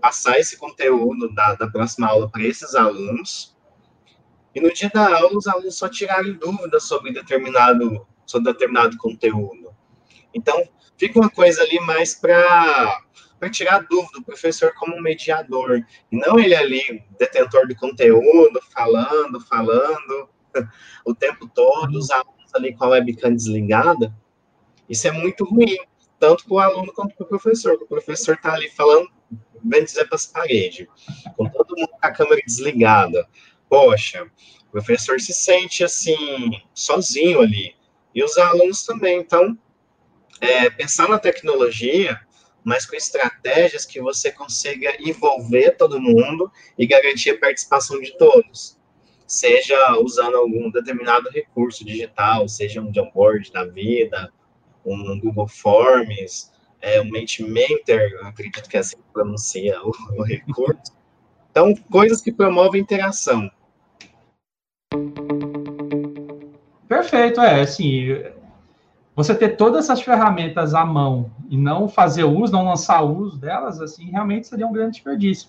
passar 0.01 0.39
esse 0.39 0.57
conteúdo 0.57 1.33
da, 1.35 1.55
da 1.55 1.69
próxima 1.69 2.09
aula 2.09 2.31
para 2.31 2.43
esses 2.43 2.75
alunos, 2.75 3.57
e 4.55 4.61
no 4.61 4.73
dia 4.73 4.91
da 4.93 5.17
aula 5.17 5.37
os 5.37 5.47
alunos 5.47 5.77
só 5.77 5.89
tirarem 5.89 6.35
dúvidas 6.35 6.85
sobre 6.85 7.13
determinado, 7.13 8.07
sobre 8.27 8.53
determinado 8.53 8.97
conteúdo. 8.99 9.75
Então, 10.35 10.69
fica 10.99 11.19
uma 11.19 11.31
coisa 11.31 11.63
ali 11.63 11.81
mais 11.81 12.15
para 12.15 13.03
para 13.39 13.51
tirar 13.51 13.81
dúvida 13.91 14.21
do 14.21 14.25
professor 14.25 14.73
como 14.75 15.03
mediador, 15.03 15.85
e 16.13 16.17
não 16.17 16.39
ele 16.39 16.55
ali, 16.55 17.03
detentor 17.19 17.67
do 17.67 17.75
conteúdo, 17.75 18.61
falando, 18.73 19.41
falando 19.41 20.29
o 21.05 21.15
tempo 21.15 21.49
todo, 21.49 21.97
os 21.97 22.11
alunos 22.11 22.55
ali 22.55 22.75
com 22.75 22.85
a 22.85 22.89
webcam 22.89 23.35
desligada, 23.35 24.15
isso 24.89 25.09
é 25.09 25.13
muito 25.13 25.45
ruim, 25.45 25.79
tanto 26.19 26.45
para 26.45 26.55
o 26.55 26.59
aluno 26.59 26.93
quanto 26.93 27.15
para 27.17 27.25
o 27.25 27.29
professor. 27.29 27.75
O 27.75 27.87
professor 27.87 28.35
está 28.35 28.53
ali 28.53 28.69
falando, 28.71 29.09
bem 29.63 29.85
dizer, 29.85 30.07
para 30.07 30.17
as 30.17 30.27
paredes, 30.27 30.87
com 31.37 31.49
todo 31.49 31.77
mundo 31.77 31.89
com 31.89 31.99
a 32.01 32.11
câmera 32.11 32.43
desligada. 32.47 33.27
Poxa, 33.69 34.31
o 34.69 34.71
professor 34.73 35.21
se 35.21 35.33
sente 35.33 35.83
assim, 35.83 36.61
sozinho 36.75 37.41
ali. 37.41 37.75
E 38.15 38.23
os 38.23 38.37
alunos 38.37 38.85
também. 38.85 39.19
Então, 39.19 39.59
é, 40.41 40.69
pensar 40.69 41.09
na 41.09 41.19
tecnologia, 41.19 42.21
mas 42.65 42.85
com 42.85 42.95
estratégias 42.95 43.85
que 43.85 44.01
você 44.01 44.31
consiga 44.31 44.95
envolver 45.01 45.77
todo 45.77 46.01
mundo 46.01 46.51
e 46.77 46.87
garantir 46.87 47.31
a 47.31 47.39
participação 47.39 48.01
de 48.01 48.17
todos. 48.19 48.79
Seja 49.33 49.99
usando 49.99 50.37
algum 50.37 50.71
determinado 50.71 51.31
recurso 51.31 51.87
digital, 51.87 52.47
seja 52.47 52.83
um 52.83 52.93
Jamboard 52.93 53.51
da 53.51 53.65
vida, 53.65 54.31
um 54.85 55.19
Google 55.19 55.49
Forms, 55.49 56.53
é, 56.83 57.01
um 57.01 57.11
Mentimeter, 57.11 58.21
acredito 58.27 58.69
que 58.69 58.77
é 58.77 58.81
assim 58.81 58.95
que 58.95 59.11
pronuncia 59.11 59.81
o, 59.83 59.91
o 60.21 60.23
recurso. 60.23 60.93
Então, 61.51 61.75
coisas 61.91 62.21
que 62.21 62.31
promovem 62.31 62.83
interação. 62.83 63.51
Perfeito, 66.87 67.41
é, 67.41 67.63
assim, 67.63 68.09
você 69.17 69.35
ter 69.35 69.57
todas 69.57 69.87
essas 69.87 70.03
ferramentas 70.03 70.75
à 70.75 70.85
mão 70.85 71.35
e 71.49 71.57
não 71.57 71.89
fazer 71.89 72.25
uso, 72.25 72.53
não 72.53 72.67
lançar 72.67 73.01
uso 73.01 73.39
delas, 73.39 73.81
assim, 73.81 74.11
realmente 74.11 74.47
seria 74.47 74.67
um 74.67 74.73
grande 74.75 74.97
desperdício. 74.97 75.49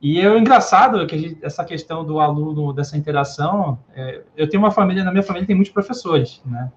E 0.00 0.20
é 0.20 0.38
engraçado 0.38 1.04
que 1.06 1.18
gente, 1.18 1.44
essa 1.44 1.64
questão 1.64 2.04
do 2.04 2.20
aluno, 2.20 2.72
dessa 2.72 2.96
interação, 2.96 3.78
é, 3.94 4.22
eu 4.36 4.48
tenho 4.48 4.62
uma 4.62 4.70
família, 4.70 5.02
na 5.02 5.10
minha 5.10 5.24
família 5.24 5.46
tem 5.46 5.56
muitos 5.56 5.72
professores, 5.72 6.40
né? 6.46 6.70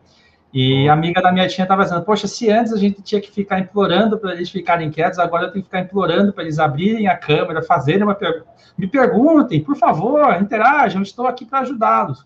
E 0.54 0.90
a 0.90 0.94
amiga 0.94 1.22
da 1.22 1.32
minha 1.32 1.48
tia 1.48 1.63
estava 1.63 1.84
dizendo, 1.84 2.04
poxa, 2.04 2.28
se 2.28 2.50
antes 2.50 2.74
a 2.74 2.78
gente 2.78 3.01
tinha 3.01 3.22
que 3.22 3.32
ficar 3.32 3.60
implorando 3.60 4.18
para 4.18 4.34
eles 4.34 4.50
ficarem 4.50 4.92
quietos, 4.92 5.18
agora 5.18 5.46
eu 5.46 5.51
tenho 5.51 5.63
que 5.63 5.70
ficar 5.70 5.80
implorando 5.80 6.34
para 6.34 6.44
eles 6.44 6.60
abrirem 6.60 7.08
a 7.08 7.16
câmera, 7.16 7.62
fazerem 7.62 8.04
uma 8.04 8.16
pergunta. 8.16 8.48
Me 8.78 8.86
perguntem, 8.86 9.63
por 9.63 9.78
favor, 9.78 10.42
interajam, 10.42 11.01
estou 11.01 11.25
aqui 11.25 11.46
para 11.46 11.60
ajudá-los. 11.60 12.25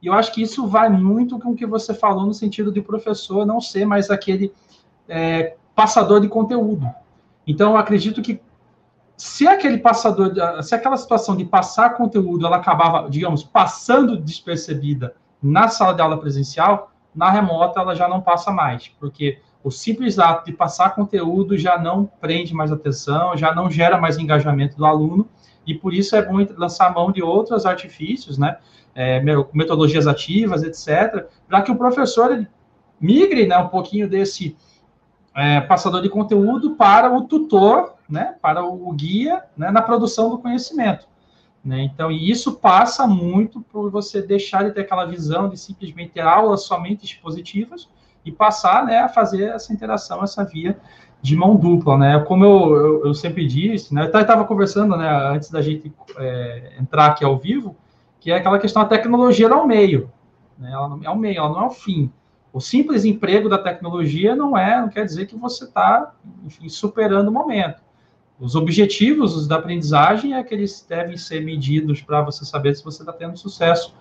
E 0.00 0.06
eu 0.06 0.14
acho 0.14 0.32
que 0.32 0.40
isso 0.40 0.66
vai 0.66 0.88
muito 0.88 1.38
com 1.38 1.50
o 1.50 1.54
que 1.54 1.66
você 1.66 1.92
falou 1.92 2.24
no 2.24 2.32
sentido 2.32 2.72
de 2.72 2.80
professor 2.80 3.44
não 3.44 3.60
ser 3.60 3.84
mais 3.84 4.08
aquele 4.08 4.50
é, 5.06 5.54
passador 5.74 6.20
de 6.20 6.28
conteúdo. 6.28 6.88
Então, 7.46 7.72
eu 7.72 7.76
acredito 7.76 8.22
que 8.22 8.40
se 9.18 9.48
aquele 9.48 9.78
passador, 9.78 10.32
se 10.62 10.76
aquela 10.76 10.96
situação 10.96 11.36
de 11.36 11.44
passar 11.44 11.90
conteúdo, 11.96 12.46
ela 12.46 12.56
acabava, 12.56 13.10
digamos, 13.10 13.42
passando 13.42 14.16
despercebida 14.16 15.14
na 15.42 15.66
sala 15.66 15.92
de 15.92 16.00
aula 16.00 16.18
presencial, 16.18 16.92
na 17.12 17.28
remota 17.28 17.80
ela 17.80 17.96
já 17.96 18.08
não 18.08 18.20
passa 18.20 18.52
mais, 18.52 18.86
porque 19.00 19.40
o 19.62 19.72
simples 19.72 20.20
ato 20.20 20.46
de 20.46 20.52
passar 20.52 20.94
conteúdo 20.94 21.58
já 21.58 21.76
não 21.76 22.06
prende 22.06 22.54
mais 22.54 22.70
atenção, 22.70 23.36
já 23.36 23.52
não 23.52 23.68
gera 23.68 23.98
mais 23.98 24.18
engajamento 24.18 24.76
do 24.76 24.86
aluno, 24.86 25.28
e 25.66 25.74
por 25.74 25.92
isso 25.92 26.14
é 26.14 26.22
bom 26.22 26.38
lançar 26.56 26.94
mão 26.94 27.10
de 27.10 27.20
outros 27.20 27.66
artifícios, 27.66 28.38
né, 28.38 28.56
é, 28.94 29.20
metodologias 29.52 30.06
ativas, 30.06 30.62
etc., 30.62 31.26
para 31.48 31.60
que 31.62 31.72
o 31.72 31.76
professor 31.76 32.46
migre 33.00 33.48
né, 33.48 33.58
um 33.58 33.68
pouquinho 33.68 34.08
desse 34.08 34.56
é, 35.34 35.60
passador 35.60 36.02
de 36.02 36.08
conteúdo 36.08 36.76
para 36.76 37.12
o 37.12 37.24
tutor, 37.24 37.97
né, 38.08 38.34
para 38.40 38.64
o 38.64 38.92
guia 38.92 39.44
né, 39.56 39.70
na 39.70 39.82
produção 39.82 40.30
do 40.30 40.38
conhecimento. 40.38 41.06
Né? 41.64 41.82
Então, 41.82 42.10
e 42.10 42.30
isso 42.30 42.52
passa 42.52 43.06
muito 43.06 43.60
por 43.60 43.90
você 43.90 44.22
deixar 44.22 44.64
de 44.64 44.72
ter 44.72 44.82
aquela 44.82 45.04
visão 45.04 45.48
de 45.48 45.58
simplesmente 45.58 46.12
ter 46.12 46.20
aulas 46.20 46.62
somente 46.62 47.04
expositivas 47.04 47.88
e 48.24 48.32
passar 48.32 48.84
né, 48.86 49.00
a 49.00 49.08
fazer 49.08 49.48
essa 49.48 49.72
interação, 49.72 50.22
essa 50.22 50.44
via 50.44 50.78
de 51.20 51.34
mão 51.36 51.56
dupla, 51.56 51.98
né? 51.98 52.18
Como 52.20 52.44
eu, 52.44 52.76
eu, 52.76 53.06
eu 53.06 53.14
sempre 53.14 53.46
disse, 53.46 53.92
né? 53.92 54.02
Eu 54.12 54.20
estava 54.20 54.44
conversando, 54.44 54.96
né, 54.96 55.08
antes 55.32 55.50
da 55.50 55.60
gente 55.60 55.92
é, 56.16 56.74
entrar 56.78 57.06
aqui 57.06 57.24
ao 57.24 57.36
vivo, 57.36 57.76
que 58.20 58.30
é 58.30 58.36
aquela 58.36 58.58
questão 58.58 58.82
da 58.82 58.88
tecnologia 58.88 59.48
não 59.48 59.58
é 59.58 59.62
o 59.62 59.66
meio, 59.66 60.10
né? 60.56 60.70
Ela 60.72 60.88
não 60.88 61.00
é 61.02 61.10
o 61.10 61.16
meio, 61.16 61.38
ela 61.38 61.48
não 61.48 61.62
é 61.62 61.66
o 61.66 61.70
fim. 61.70 62.10
O 62.52 62.60
simples 62.60 63.04
emprego 63.04 63.48
da 63.48 63.58
tecnologia 63.58 64.34
não 64.34 64.56
é, 64.56 64.80
não 64.80 64.88
quer 64.88 65.04
dizer 65.04 65.26
que 65.26 65.36
você 65.36 65.64
está, 65.64 66.12
superando 66.68 67.28
o 67.28 67.32
momento. 67.32 67.82
Os 68.40 68.54
objetivos 68.54 69.48
da 69.48 69.56
aprendizagem 69.56 70.34
é 70.34 70.42
que 70.44 70.54
eles 70.54 70.84
devem 70.88 71.16
ser 71.16 71.44
medidos 71.44 72.00
para 72.00 72.22
você 72.22 72.44
saber 72.44 72.74
se 72.76 72.84
você 72.84 73.02
está 73.02 73.12
tendo 73.12 73.36
sucesso 73.36 73.94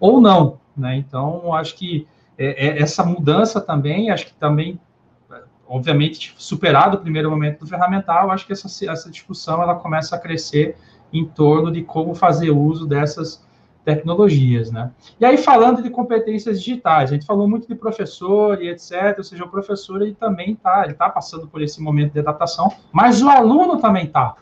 ou 0.00 0.20
não, 0.20 0.58
né? 0.76 0.96
Então, 0.96 1.54
acho 1.54 1.76
que 1.76 2.08
é, 2.36 2.66
é, 2.66 2.82
essa 2.82 3.04
mudança 3.04 3.60
também, 3.60 4.10
acho 4.10 4.26
que 4.26 4.34
também, 4.34 4.80
obviamente, 5.68 6.34
superado 6.36 6.96
o 6.96 7.00
primeiro 7.00 7.30
momento 7.30 7.60
do 7.60 7.66
ferramental, 7.68 8.32
acho 8.32 8.44
que 8.46 8.52
essa, 8.52 8.90
essa 8.90 9.08
discussão 9.08 9.62
ela 9.62 9.76
começa 9.76 10.16
a 10.16 10.18
crescer 10.18 10.76
em 11.12 11.24
torno 11.24 11.70
de 11.70 11.82
como 11.82 12.14
fazer 12.16 12.50
uso 12.50 12.84
dessas 12.84 13.46
tecnologias, 13.84 14.70
né? 14.70 14.90
E 15.18 15.24
aí, 15.24 15.36
falando 15.36 15.82
de 15.82 15.90
competências 15.90 16.62
digitais, 16.62 17.10
a 17.10 17.14
gente 17.14 17.26
falou 17.26 17.48
muito 17.48 17.66
de 17.66 17.74
professor 17.74 18.62
e 18.62 18.68
etc, 18.68 19.14
ou 19.18 19.24
seja, 19.24 19.44
o 19.44 19.48
professor, 19.48 20.02
ele 20.02 20.14
também 20.14 20.52
está, 20.52 20.82
ele 20.84 20.92
está 20.92 21.08
passando 21.08 21.48
por 21.48 21.60
esse 21.60 21.82
momento 21.82 22.12
de 22.12 22.20
adaptação, 22.20 22.72
mas 22.92 23.22
o 23.22 23.28
aluno 23.28 23.80
também 23.80 24.04
está. 24.04 24.36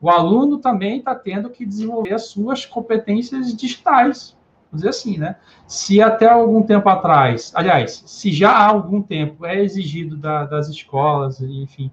O 0.00 0.10
aluno 0.10 0.58
também 0.58 0.98
está 0.98 1.14
tendo 1.14 1.48
que 1.48 1.64
desenvolver 1.64 2.14
as 2.14 2.26
suas 2.26 2.66
competências 2.66 3.56
digitais, 3.56 4.36
vamos 4.70 4.82
dizer 4.82 4.88
assim, 4.88 5.16
né? 5.16 5.36
Se 5.66 6.02
até 6.02 6.28
algum 6.28 6.62
tempo 6.62 6.88
atrás, 6.88 7.52
aliás, 7.54 8.02
se 8.04 8.32
já 8.32 8.50
há 8.50 8.66
algum 8.66 9.00
tempo 9.00 9.46
é 9.46 9.62
exigido 9.62 10.16
da, 10.16 10.44
das 10.44 10.68
escolas, 10.68 11.40
enfim, 11.40 11.90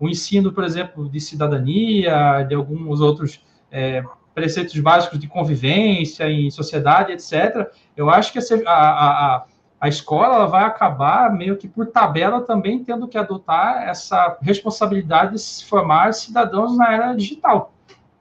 o 0.00 0.08
ensino, 0.08 0.52
por 0.52 0.64
exemplo, 0.64 1.08
de 1.08 1.20
cidadania, 1.20 2.42
de 2.42 2.54
alguns 2.54 3.00
outros 3.00 3.40
é, 3.70 4.02
preceitos 4.38 4.78
básicos 4.78 5.18
de 5.18 5.26
convivência 5.26 6.30
em 6.30 6.48
sociedade, 6.48 7.12
etc., 7.12 7.68
eu 7.96 8.08
acho 8.08 8.32
que 8.32 8.38
a, 8.64 8.72
a, 8.72 9.44
a 9.80 9.88
escola 9.88 10.46
vai 10.46 10.62
acabar 10.62 11.34
meio 11.34 11.56
que 11.56 11.66
por 11.66 11.86
tabela 11.86 12.40
também 12.42 12.84
tendo 12.84 13.08
que 13.08 13.18
adotar 13.18 13.82
essa 13.82 14.38
responsabilidade 14.40 15.32
de 15.32 15.40
se 15.40 15.64
formar 15.64 16.14
cidadãos 16.14 16.76
na 16.76 16.92
era 16.92 17.12
digital, 17.14 17.72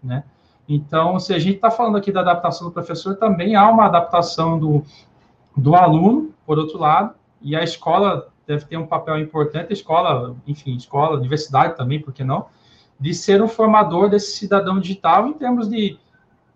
né? 0.04 0.24
Então, 0.68 1.20
se 1.20 1.34
a 1.34 1.40
gente 1.40 1.58
está 1.58 1.70
falando 1.70 1.98
aqui 1.98 2.12
da 2.12 2.22
adaptação 2.22 2.68
do 2.68 2.74
professor, 2.74 3.16
também 3.16 3.56
há 3.56 3.70
uma 3.70 3.86
adaptação 3.86 4.60
do, 4.60 4.84
do 5.56 5.76
aluno, 5.76 6.34
por 6.48 6.58
outro 6.58 6.80
lado, 6.80 7.14
e 7.42 7.56
a 7.56 7.64
escola 7.64 8.28
deve 8.46 8.66
ter 8.66 8.78
um 8.78 8.88
papel 8.88 9.20
importante, 9.20 9.68
a 9.70 9.74
escola, 9.74 10.36
enfim, 10.48 10.76
escola, 10.76 11.18
universidade 11.18 11.78
também, 11.78 12.02
por 12.02 12.12
que 12.12 12.24
não, 12.24 12.48
de 13.00 13.14
ser 13.14 13.42
um 13.42 13.48
formador 13.48 14.10
desse 14.10 14.36
cidadão 14.36 14.80
digital 14.80 15.28
em 15.28 15.34
termos 15.34 15.70
de 15.70 16.00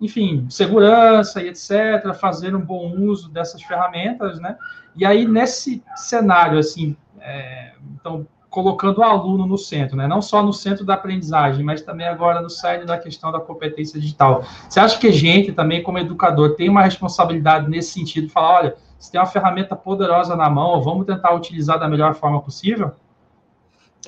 enfim, 0.02 0.48
segurança 0.50 1.42
e 1.42 1.50
etc., 1.50 2.14
fazer 2.20 2.56
um 2.56 2.62
bom 2.62 2.92
uso 2.98 3.30
dessas 3.30 3.62
ferramentas, 3.62 4.40
né? 4.40 4.58
E 4.96 5.06
aí, 5.06 5.26
nesse 5.26 5.84
cenário, 5.96 6.58
assim, 6.58 6.98
é, 7.20 7.74
então, 7.94 8.26
colocando 8.50 8.98
o 8.98 9.04
aluno 9.04 9.46
no 9.46 9.58
centro, 9.58 9.96
né? 9.96 10.08
Não 10.08 10.22
só 10.22 10.44
no 10.44 10.52
centro 10.52 10.84
da 10.84 10.96
aprendizagem, 10.96 11.64
mas 11.64 11.82
também 11.82 12.08
agora 12.08 12.42
no 12.42 12.50
site 12.50 12.86
da 12.86 12.98
questão 12.98 13.32
da 13.32 13.40
competência 13.40 14.00
digital. 14.00 14.44
Você 14.68 14.80
acha 14.80 15.00
que 15.00 15.08
a 15.08 15.12
gente 15.12 15.54
também, 15.54 15.84
como 15.84 16.00
educador, 16.00 16.56
tem 16.56 16.68
uma 16.68 16.82
responsabilidade 16.82 17.70
nesse 17.70 17.94
sentido, 17.94 18.28
falar, 18.28 18.60
olha, 18.60 18.76
se 19.00 19.12
tem 19.12 19.22
uma 19.22 19.28
ferramenta 19.28 19.76
poderosa 19.76 20.36
na 20.36 20.50
mão, 20.50 20.82
vamos 20.82 21.06
tentar 21.06 21.34
utilizar 21.34 21.80
da 21.80 21.88
melhor 21.88 22.16
forma 22.16 22.42
possível? 22.42 22.92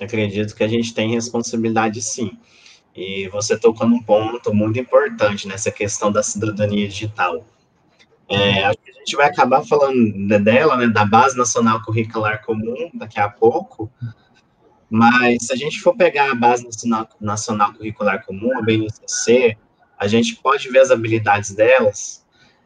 Acredito 0.01 0.55
que 0.55 0.63
a 0.63 0.67
gente 0.67 0.93
tem 0.93 1.11
responsabilidade 1.11 2.01
sim. 2.01 2.37
E 2.95 3.27
você 3.29 3.57
tocou 3.57 3.87
num 3.87 4.01
ponto 4.01 4.53
muito 4.53 4.79
importante 4.79 5.47
nessa 5.47 5.71
questão 5.71 6.11
da 6.11 6.21
cidadania 6.21 6.87
digital. 6.87 7.43
É, 8.29 8.65
a 8.65 8.73
gente 8.99 9.15
vai 9.15 9.27
acabar 9.27 9.63
falando 9.63 10.27
dela, 10.39 10.77
né, 10.77 10.87
da 10.87 11.05
Base 11.05 11.37
Nacional 11.37 11.81
Curricular 11.83 12.43
Comum, 12.45 12.89
daqui 12.93 13.19
a 13.19 13.29
pouco, 13.29 13.91
mas 14.89 15.47
se 15.47 15.53
a 15.53 15.55
gente 15.55 15.81
for 15.81 15.95
pegar 15.95 16.31
a 16.31 16.35
Base 16.35 16.63
Nacional, 16.63 17.09
Nacional 17.19 17.73
Curricular 17.73 18.23
Comum, 18.25 18.57
a 18.57 18.61
BNCC, 18.61 19.57
a 19.97 20.07
gente 20.07 20.35
pode 20.35 20.69
ver 20.69 20.79
as 20.79 20.91
habilidades 20.91 21.53
delas, 21.53 22.23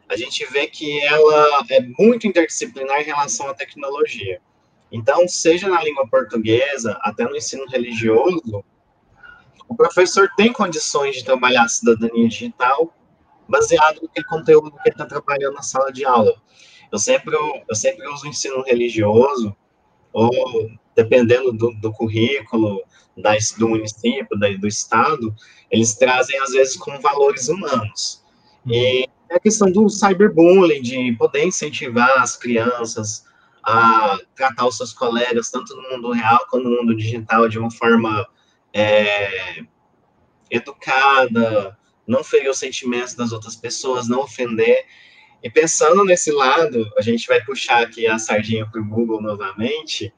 a 0.08 0.16
gente 0.16 0.44
vê 0.52 0.66
que 0.66 1.00
ela 1.00 1.64
é 1.70 1.80
muito 1.98 2.26
interdisciplinar 2.26 3.00
em 3.00 3.04
relação 3.04 3.48
à 3.48 3.54
tecnologia. 3.54 4.40
Então, 4.90 5.28
seja 5.28 5.68
na 5.68 5.82
língua 5.82 6.06
portuguesa, 6.08 6.98
até 7.02 7.24
no 7.24 7.36
ensino 7.36 7.66
religioso, 7.66 8.64
o 9.68 9.76
professor 9.76 10.28
tem 10.36 10.52
condições 10.52 11.16
de 11.16 11.24
trabalhar 11.24 11.64
a 11.64 11.68
cidadania 11.68 12.28
digital 12.28 12.92
baseado 13.48 14.00
no 14.02 14.24
conteúdo 14.24 14.70
que 14.70 14.88
ele 14.88 14.94
está 14.94 15.06
trabalhando 15.06 15.54
na 15.54 15.62
sala 15.62 15.92
de 15.92 16.04
aula. 16.04 16.34
Eu 16.90 16.98
sempre, 16.98 17.36
eu 17.68 17.74
sempre 17.74 18.06
uso 18.08 18.24
o 18.24 18.28
ensino 18.28 18.62
religioso, 18.62 19.54
ou 20.12 20.30
dependendo 20.96 21.52
do, 21.52 21.70
do 21.74 21.92
currículo 21.92 22.82
da, 23.16 23.36
do 23.58 23.68
município, 23.68 24.38
da, 24.38 24.48
do 24.50 24.66
estado, 24.66 25.34
eles 25.70 25.94
trazem, 25.94 26.38
às 26.40 26.50
vezes, 26.50 26.76
com 26.76 26.98
valores 27.00 27.48
humanos. 27.48 28.24
E 28.66 29.06
é 29.28 29.36
a 29.36 29.40
questão 29.40 29.70
do 29.70 29.88
cyberbullying, 29.88 30.80
de 30.80 31.12
poder 31.18 31.44
incentivar 31.44 32.18
as 32.18 32.36
crianças 32.36 33.26
a 33.62 34.18
tratar 34.34 34.66
os 34.66 34.78
seus 34.78 34.92
colegas, 34.92 35.50
tanto 35.50 35.76
no 35.76 35.82
mundo 35.90 36.12
real 36.12 36.46
quanto 36.50 36.68
no 36.68 36.76
mundo 36.76 36.96
digital, 36.96 37.48
de 37.48 37.58
uma 37.58 37.70
forma 37.70 38.26
é, 38.78 39.62
educada, 40.50 41.76
não 42.06 42.24
ferir 42.24 42.50
os 42.50 42.58
sentimentos 42.58 43.14
das 43.14 43.32
outras 43.32 43.56
pessoas, 43.56 44.08
não 44.08 44.20
ofender. 44.20 44.86
E 45.42 45.50
pensando 45.50 46.04
nesse 46.04 46.30
lado, 46.32 46.90
a 46.96 47.02
gente 47.02 47.26
vai 47.26 47.44
puxar 47.44 47.82
aqui 47.82 48.06
a 48.06 48.18
sardinha 48.18 48.66
para 48.66 48.80
o 48.80 48.84
Google 48.84 49.20
novamente. 49.20 50.12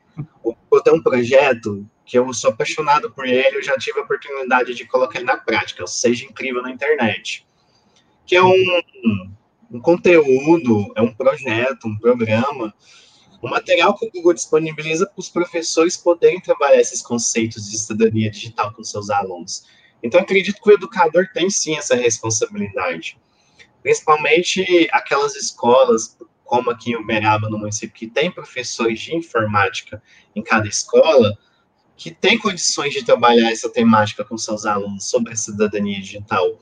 Eu 0.73 0.81
tenho 0.83 0.97
um 0.97 1.03
projeto 1.03 1.87
que 2.05 2.19
eu 2.19 2.33
sou 2.33 2.51
apaixonado 2.51 3.11
por 3.11 3.27
ele, 3.27 3.59
eu 3.59 3.63
já 3.63 3.77
tive 3.77 4.01
a 4.01 4.03
oportunidade 4.03 4.75
de 4.75 4.85
colocar 4.85 5.19
ele 5.19 5.27
na 5.27 5.37
prática, 5.37 5.87
seja 5.87 6.25
incrível 6.25 6.63
na 6.63 6.71
internet. 6.71 7.47
Que 8.27 8.37
é 8.37 8.43
um, 8.43 8.83
um 9.71 9.81
conteúdo, 9.81 10.93
é 10.97 11.03
um 11.03 11.15
projeto, 11.15 11.87
um 11.87 11.97
programa, 11.97 12.75
um 13.43 13.49
material 13.49 13.97
que 13.97 14.07
o 14.07 14.11
Google 14.11 14.35
disponibiliza 14.35 15.07
para 15.07 15.19
os 15.19 15.29
professores 15.29 15.97
poderem 15.97 16.41
trabalhar 16.41 16.81
esses 16.81 17.01
conceitos 17.01 17.71
de 17.71 17.79
cidadania 17.79 18.31
digital 18.31 18.73
com 18.75 18.85
seus 18.85 19.09
alunos. 19.11 19.65
Então, 20.03 20.21
acredito 20.21 20.61
que 20.63 20.71
o 20.71 20.75
educador 20.75 21.29
tem 21.33 21.49
sim 21.49 21.77
essa 21.77 21.95
responsabilidade. 21.95 23.19
Principalmente 23.83 24.89
aquelas 24.93 25.35
escolas, 25.37 26.17
como 26.45 26.71
aqui 26.71 26.93
em 26.93 26.97
Uberaba, 26.97 27.49
no 27.49 27.59
município, 27.59 27.95
que 27.95 28.07
tem 28.07 28.31
professores 28.31 29.01
de 29.01 29.15
informática 29.15 30.03
em 30.35 30.43
cada 30.43 30.69
escola, 30.69 31.37
que 31.97 32.11
tem 32.11 32.39
condições 32.39 32.93
de 32.93 33.05
trabalhar 33.05 33.51
essa 33.51 33.69
temática 33.71 34.25
com 34.25 34.37
seus 34.37 34.65
alunos 34.67 35.05
sobre 35.05 35.33
a 35.33 35.37
cidadania 35.37 36.01
digital. 36.01 36.59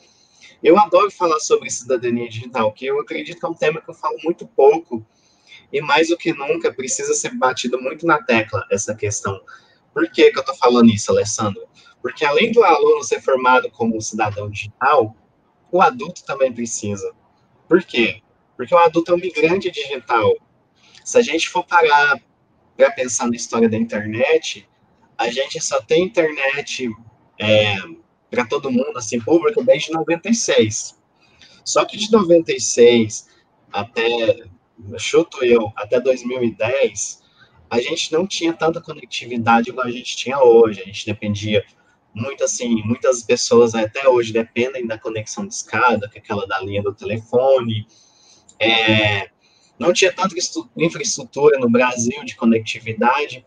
Eu 0.62 0.78
adoro 0.78 1.10
falar 1.10 1.38
sobre 1.38 1.70
cidadania 1.70 2.28
digital, 2.28 2.72
que 2.72 2.86
eu 2.86 3.00
acredito 3.00 3.38
que 3.38 3.46
é 3.46 3.48
um 3.48 3.54
tema 3.54 3.80
que 3.80 3.88
eu 3.88 3.94
falo 3.94 4.16
muito 4.24 4.46
pouco, 4.46 5.06
e 5.72 5.80
mais 5.80 6.08
do 6.08 6.16
que 6.16 6.32
nunca 6.32 6.72
precisa 6.72 7.14
ser 7.14 7.34
batido 7.34 7.80
muito 7.80 8.06
na 8.06 8.22
tecla 8.22 8.64
essa 8.70 8.94
questão. 8.94 9.40
Por 9.92 10.10
que, 10.10 10.30
que 10.30 10.38
eu 10.38 10.40
estou 10.40 10.56
falando 10.56 10.90
isso, 10.90 11.10
Alessandro? 11.10 11.66
Porque 12.00 12.24
além 12.24 12.52
do 12.52 12.62
aluno 12.62 13.02
ser 13.02 13.20
formado 13.20 13.70
como 13.70 14.00
cidadão 14.00 14.48
digital, 14.48 15.14
o 15.70 15.82
adulto 15.82 16.24
também 16.24 16.52
precisa. 16.52 17.12
Por 17.68 17.82
quê? 17.82 18.22
Porque 18.56 18.74
o 18.74 18.78
adulto 18.78 19.12
é 19.12 19.14
um 19.14 19.18
migrante 19.18 19.70
digital. 19.70 20.34
Se 21.04 21.18
a 21.18 21.22
gente 21.22 21.48
for 21.48 21.64
parar 21.64 22.20
para 22.76 22.90
pensar 22.92 23.28
na 23.28 23.36
história 23.36 23.68
da 23.68 23.76
internet, 23.76 24.68
a 25.16 25.30
gente 25.30 25.60
só 25.60 25.80
tem 25.82 26.04
internet 26.04 26.88
é, 27.38 27.76
para 28.30 28.46
todo 28.46 28.70
mundo, 28.70 28.96
assim, 28.96 29.20
público, 29.20 29.64
desde 29.64 29.92
96. 29.92 30.96
Só 31.64 31.84
que 31.84 31.96
de 31.96 32.10
96 32.10 33.28
até, 33.72 34.44
chuto 34.98 35.44
eu, 35.44 35.72
até 35.76 36.00
2010, 36.00 37.22
a 37.70 37.80
gente 37.80 38.12
não 38.12 38.26
tinha 38.26 38.52
tanta 38.52 38.80
conectividade 38.80 39.70
igual 39.70 39.86
a 39.86 39.90
gente 39.90 40.16
tinha 40.16 40.38
hoje. 40.38 40.80
A 40.80 40.84
gente 40.84 41.06
dependia 41.06 41.64
muito 42.14 42.42
assim, 42.44 42.82
muitas 42.82 43.22
pessoas 43.22 43.74
até 43.74 44.08
hoje 44.08 44.32
dependem 44.32 44.86
da 44.86 44.98
conexão 44.98 45.46
de 45.46 45.54
escada, 45.54 46.08
que 46.08 46.18
é 46.18 46.20
aquela 46.20 46.46
da 46.46 46.60
linha 46.60 46.82
do 46.82 46.94
telefone. 46.94 47.86
É, 48.58 49.28
não 49.78 49.92
tinha 49.92 50.12
tanta 50.12 50.34
infraestrutura 50.76 51.58
no 51.58 51.70
Brasil 51.70 52.24
de 52.24 52.34
conectividade. 52.34 53.44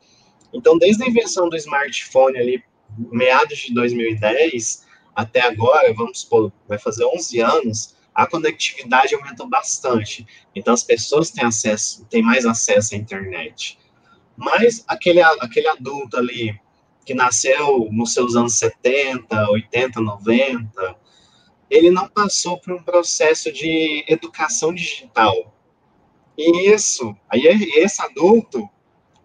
Então, 0.54 0.78
desde 0.78 1.04
a 1.04 1.08
invenção 1.08 1.50
do 1.50 1.56
smartphone 1.58 2.38
ali, 2.38 2.64
meados 3.12 3.60
de 3.60 3.74
2010 3.74 4.86
até 5.16 5.42
agora, 5.42 5.94
vamos 5.94 6.22
supor, 6.22 6.52
vai 6.68 6.78
fazer 6.78 7.06
11 7.06 7.40
anos, 7.42 7.96
a 8.22 8.28
conectividade 8.28 9.16
aumentou 9.16 9.50
bastante. 9.50 10.28
Então, 10.56 10.76
as 10.76 10.84
pessoas 10.84 11.32
têm 11.32 11.44
acesso, 11.44 12.06
têm 12.06 12.22
mais 12.22 12.46
acesso 12.46 12.94
à 12.94 12.98
internet. 12.98 13.80
Mas 14.38 14.84
aquele, 14.88 15.22
aquele 15.22 15.68
adulto 15.68 16.18
ali 16.18 16.60
que 17.04 17.16
nasceu 17.16 17.90
nos 17.92 18.14
seus 18.14 18.36
anos 18.36 18.54
70, 18.60 19.50
80, 19.50 20.00
90, 20.00 20.96
ele 21.68 21.90
não 21.90 22.08
passou 22.08 22.60
por 22.60 22.74
um 22.74 22.84
processo 22.84 23.52
de 23.52 24.06
educação 24.08 24.72
digital. 24.72 25.58
E 26.38 26.70
isso, 26.70 27.16
aí 27.28 27.42
esse 27.76 28.02
adulto, 28.04 28.70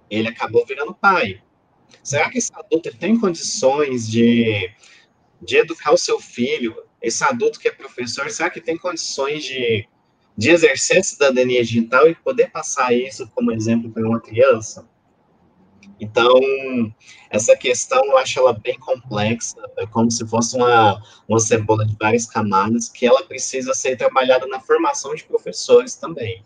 ele 0.09 0.29
acabou 0.29 0.65
virando 0.65 0.95
pai. 0.95 1.43
Será 2.03 2.31
que 2.31 2.39
esse 2.39 2.51
adulto 2.55 2.97
tem 2.97 3.19
condições 3.19 4.09
de, 4.09 4.71
de 5.43 5.59
educar 5.59 5.93
o 5.93 5.99
seu 5.99 6.19
filho? 6.19 6.86
Esse 7.01 7.25
adulto 7.25 7.59
que 7.59 7.69
é 7.69 7.73
professor, 7.73 8.31
será 8.31 8.51
que 8.51 8.61
tem 8.61 8.77
condições 8.77 9.45
de, 9.45 9.87
de 10.37 10.51
exercer 10.51 11.05
cidadania 11.05 11.63
digital 11.63 12.09
e 12.09 12.15
poder 12.15 12.51
passar 12.51 12.93
isso 12.95 13.31
como 13.35 13.53
exemplo 13.53 13.91
para 13.91 14.07
uma 14.07 14.21
criança? 14.21 14.89
Então, 15.99 16.35
essa 17.31 17.57
questão 17.57 18.05
eu 18.05 18.19
acho 18.19 18.39
ela 18.39 18.53
bem 18.53 18.79
complexa, 18.79 19.57
é 19.79 19.87
como 19.87 20.11
se 20.11 20.27
fosse 20.27 20.57
uma, 20.57 21.03
uma 21.27 21.39
cebola 21.39 21.87
de 21.87 21.97
várias 21.99 22.27
camadas, 22.27 22.89
que 22.89 23.07
ela 23.07 23.23
precisa 23.25 23.73
ser 23.73 23.97
trabalhada 23.97 24.47
na 24.47 24.61
formação 24.61 25.15
de 25.15 25.25
professores 25.25 25.95
também. 25.95 26.45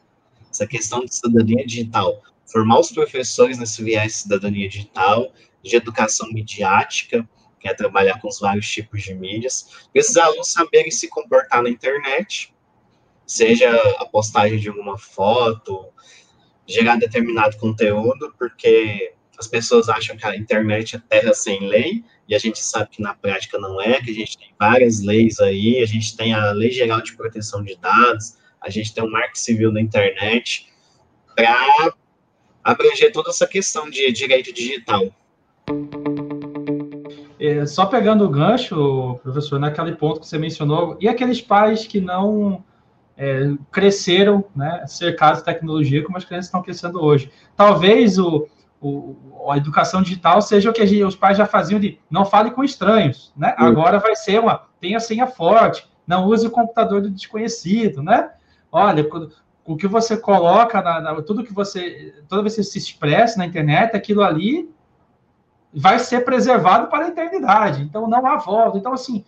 Essa 0.51 0.67
questão 0.67 1.05
de 1.05 1.15
cidadania 1.15 1.67
digital, 1.67 2.23
formar 2.47 2.81
os 2.81 2.93
professores 2.93 3.59
nesse 3.59 3.83
viés 3.83 4.13
de 4.13 4.19
cidadania 4.19 4.69
digital, 4.69 5.33
de 5.63 5.77
educação 5.77 6.29
midiática, 6.33 7.29
que 7.61 7.68
é 7.68 7.75
trabalhar 7.75 8.18
com 8.20 8.29
os 8.29 8.40
vários 8.40 8.68
tipos 8.68 9.03
de 9.03 9.14
mídias, 9.14 9.87
esses 9.94 10.16
alunos 10.16 10.51
saberem 10.51 10.90
se 10.90 11.09
comportar 11.09 11.62
na 11.62 11.68
internet, 11.68 12.55
seja 13.27 13.70
a 13.99 14.07
postagem 14.07 14.59
de 14.59 14.68
alguma 14.68 14.99
foto, 14.99 15.87
gerar 16.66 16.96
determinado 16.96 17.57
conteúdo, 17.59 18.35
porque 18.38 19.12
as 19.38 19.46
pessoas 19.46 19.88
acham 19.88 20.16
que 20.16 20.27
a 20.27 20.37
internet 20.37 20.96
é 20.96 21.03
terra 21.09 21.35
sem 21.35 21.68
lei, 21.68 22.03
e 22.29 22.35
a 22.35 22.38
gente 22.38 22.59
sabe 22.61 22.90
que 22.90 23.03
na 23.03 23.14
prática 23.14 23.59
não 23.59 23.81
é, 23.81 24.01
que 24.01 24.11
a 24.11 24.14
gente 24.14 24.38
tem 24.38 24.55
várias 24.59 25.01
leis 25.01 25.38
aí, 25.40 25.83
a 25.83 25.87
gente 25.87 26.16
tem 26.16 26.33
a 26.33 26.53
Lei 26.53 26.70
Geral 26.70 27.03
de 27.03 27.16
Proteção 27.16 27.62
de 27.62 27.77
Dados, 27.77 28.37
a 28.61 28.70
gente 28.70 28.94
tem 28.94 29.03
o 29.03 29.11
Marco 29.11 29.38
Civil 29.38 29.73
da 29.73 29.81
Internet, 29.81 30.70
para 31.35 31.94
abranger 32.62 33.12
toda 33.12 33.31
essa 33.31 33.46
questão 33.46 33.88
de 33.90 34.12
direito 34.12 34.53
digital. 34.53 35.14
É, 37.40 37.64
só 37.64 37.87
pegando 37.87 38.22
o 38.22 38.29
gancho, 38.29 39.18
professor, 39.22 39.59
naquele 39.59 39.92
ponto 39.92 40.20
que 40.20 40.26
você 40.26 40.37
mencionou, 40.37 40.98
e 41.00 41.09
aqueles 41.09 41.40
pais 41.40 41.87
que 41.87 41.98
não 41.98 42.62
é, 43.16 43.55
cresceram, 43.72 44.44
né, 44.55 44.85
cercados 44.87 45.38
de 45.38 45.46
tecnologia 45.46 46.05
como 46.05 46.18
as 46.18 46.24
crianças 46.24 46.46
estão 46.46 46.62
crescendo 46.62 47.03
hoje. 47.03 47.33
Talvez 47.57 48.18
o, 48.18 48.46
o, 48.79 49.16
a 49.50 49.57
educação 49.57 50.03
digital 50.03 50.42
seja 50.42 50.68
o 50.68 50.72
que 50.72 50.87
gente, 50.87 51.03
os 51.03 51.16
pais 51.16 51.38
já 51.38 51.46
faziam 51.46 51.81
de 51.81 51.98
não 52.11 52.26
fale 52.26 52.50
com 52.50 52.62
estranhos, 52.62 53.33
né? 53.35 53.57
Uhum. 53.59 53.66
Agora 53.66 53.98
vai 53.98 54.14
ser 54.14 54.38
uma, 54.38 54.66
tenha 54.79 55.00
senha 55.00 55.26
forte, 55.26 55.88
não 56.07 56.26
use 56.26 56.46
o 56.46 56.50
computador 56.50 57.00
do 57.00 57.11
desconhecido, 57.11 58.03
né? 58.03 58.31
Olha, 58.70 59.09
o 59.64 59.76
que 59.76 59.87
você 59.87 60.14
coloca, 60.14 60.83
na, 60.83 61.00
na, 61.00 61.22
tudo 61.22 61.42
que 61.42 61.55
você, 61.55 62.14
toda 62.29 62.42
vez 62.42 62.55
que 62.55 62.62
você 62.62 62.70
se 62.70 62.79
expressa 62.79 63.38
na 63.38 63.46
internet, 63.46 63.96
aquilo 63.96 64.22
ali 64.22 64.68
vai 65.73 65.99
ser 65.99 66.25
preservado 66.25 66.89
para 66.89 67.07
a 67.07 67.09
eternidade. 67.09 67.83
Então 67.83 68.09
não 68.09 68.27
há 68.27 68.37
volta. 68.37 68.79
Então 68.79 68.93
assim, 68.93 69.25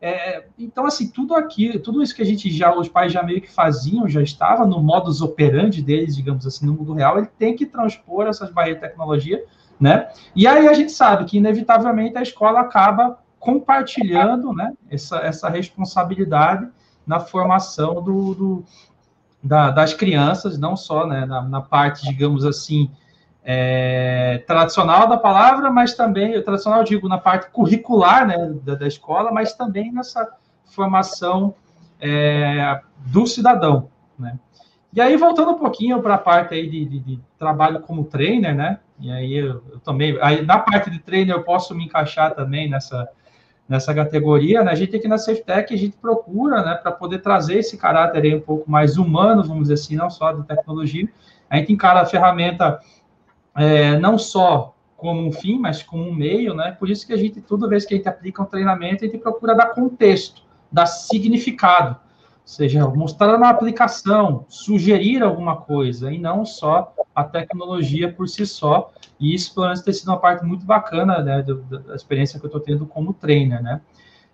é, 0.00 0.44
então 0.58 0.86
assim 0.86 1.08
tudo 1.08 1.34
aqui, 1.34 1.78
tudo 1.78 2.02
isso 2.02 2.14
que 2.14 2.22
a 2.22 2.26
gente 2.26 2.50
já 2.50 2.74
os 2.74 2.88
pais 2.88 3.12
já 3.12 3.22
meio 3.22 3.40
que 3.40 3.50
faziam, 3.50 4.08
já 4.08 4.22
estava 4.22 4.66
no 4.66 4.80
modus 4.80 5.20
operandi 5.20 5.82
deles, 5.82 6.16
digamos 6.16 6.46
assim, 6.46 6.66
no 6.66 6.74
mundo 6.74 6.92
real. 6.92 7.18
Ele 7.18 7.28
tem 7.38 7.54
que 7.54 7.66
transpor 7.66 8.26
essas 8.26 8.50
barreiras 8.50 8.80
de 8.80 8.88
tecnologia, 8.88 9.44
né? 9.78 10.10
E 10.34 10.46
aí 10.46 10.68
a 10.68 10.74
gente 10.74 10.92
sabe 10.92 11.24
que 11.24 11.38
inevitavelmente 11.38 12.16
a 12.16 12.22
escola 12.22 12.60
acaba 12.60 13.18
compartilhando, 13.38 14.52
né? 14.52 14.72
Essa, 14.90 15.18
essa 15.18 15.48
responsabilidade 15.48 16.68
na 17.06 17.18
formação 17.18 18.02
do, 18.02 18.34
do 18.34 18.64
da, 19.42 19.70
das 19.70 19.94
crianças, 19.94 20.58
não 20.58 20.76
só 20.76 21.06
né, 21.06 21.24
na, 21.24 21.42
na 21.42 21.60
parte, 21.60 22.06
digamos 22.06 22.44
assim, 22.44 22.90
é, 23.52 24.44
tradicional 24.46 25.08
da 25.08 25.16
palavra, 25.16 25.72
mas 25.72 25.94
também, 25.94 26.40
tradicional, 26.40 26.84
digo, 26.84 27.08
na 27.08 27.18
parte 27.18 27.50
curricular 27.50 28.24
né, 28.24 28.54
da, 28.62 28.76
da 28.76 28.86
escola, 28.86 29.32
mas 29.32 29.54
também 29.54 29.92
nessa 29.92 30.36
formação 30.66 31.52
é, 32.00 32.80
do 33.06 33.26
cidadão. 33.26 33.90
Né? 34.16 34.38
E 34.92 35.00
aí, 35.00 35.16
voltando 35.16 35.50
um 35.50 35.58
pouquinho 35.58 36.00
para 36.00 36.14
a 36.14 36.18
parte 36.18 36.54
aí 36.54 36.70
de, 36.70 36.84
de, 36.84 36.98
de, 37.00 37.20
trabalho 37.36 37.80
como 37.80 38.04
trainer, 38.04 38.54
né? 38.54 38.78
E 39.00 39.10
aí 39.10 39.34
eu, 39.34 39.62
eu 39.72 39.80
também, 39.80 40.16
aí 40.20 40.42
na 40.42 40.58
parte 40.58 40.88
de 40.88 41.00
trainer 41.00 41.34
eu 41.34 41.42
posso 41.42 41.74
me 41.74 41.86
encaixar 41.86 42.34
também 42.34 42.68
nessa, 42.68 43.08
nessa 43.68 43.92
categoria, 43.92 44.62
né? 44.62 44.70
A 44.70 44.76
gente 44.76 44.94
aqui 44.94 45.08
na 45.08 45.18
SafeTech, 45.18 45.74
a 45.74 45.76
gente 45.76 45.96
procura, 45.96 46.62
né, 46.62 46.74
para 46.74 46.92
poder 46.92 47.18
trazer 47.18 47.58
esse 47.58 47.76
caráter 47.76 48.22
aí 48.22 48.34
um 48.34 48.40
pouco 48.40 48.70
mais 48.70 48.96
humano, 48.96 49.42
vamos 49.42 49.62
dizer 49.62 49.74
assim, 49.74 49.96
não 49.96 50.08
só 50.08 50.32
de 50.32 50.46
tecnologia. 50.46 51.08
A 51.48 51.56
gente 51.56 51.72
encara 51.72 52.00
a 52.00 52.06
ferramenta 52.06 52.78
é, 53.56 53.98
não 53.98 54.18
só 54.18 54.74
como 54.96 55.26
um 55.26 55.32
fim, 55.32 55.58
mas 55.58 55.82
como 55.82 56.02
um 56.02 56.12
meio, 56.12 56.54
né? 56.54 56.72
Por 56.72 56.90
isso 56.90 57.06
que 57.06 57.12
a 57.12 57.16
gente, 57.16 57.40
toda 57.40 57.68
vez 57.68 57.86
que 57.86 57.94
a 57.94 57.96
gente 57.96 58.08
aplica 58.08 58.42
um 58.42 58.46
treinamento, 58.46 59.04
a 59.04 59.08
gente 59.08 59.18
procura 59.18 59.54
dar 59.54 59.74
contexto, 59.74 60.42
dar 60.70 60.86
significado 60.86 61.96
seja, 62.50 62.86
mostrar 62.88 63.38
na 63.38 63.48
aplicação, 63.48 64.44
sugerir 64.48 65.22
alguma 65.22 65.56
coisa, 65.56 66.12
e 66.12 66.18
não 66.18 66.44
só 66.44 66.92
a 67.14 67.22
tecnologia 67.22 68.12
por 68.12 68.28
si 68.28 68.44
só. 68.44 68.90
E 69.20 69.34
isso, 69.34 69.54
pelo 69.54 69.66
menos, 69.66 69.82
tem 69.82 69.94
sido 69.94 70.08
uma 70.08 70.18
parte 70.18 70.44
muito 70.44 70.64
bacana 70.64 71.22
né, 71.22 71.42
da, 71.42 71.94
experiência 71.94 72.40
que 72.40 72.44
eu 72.44 72.48
estou 72.48 72.60
tendo 72.60 72.86
como 72.86 73.14
trainer, 73.14 73.62
né? 73.62 73.80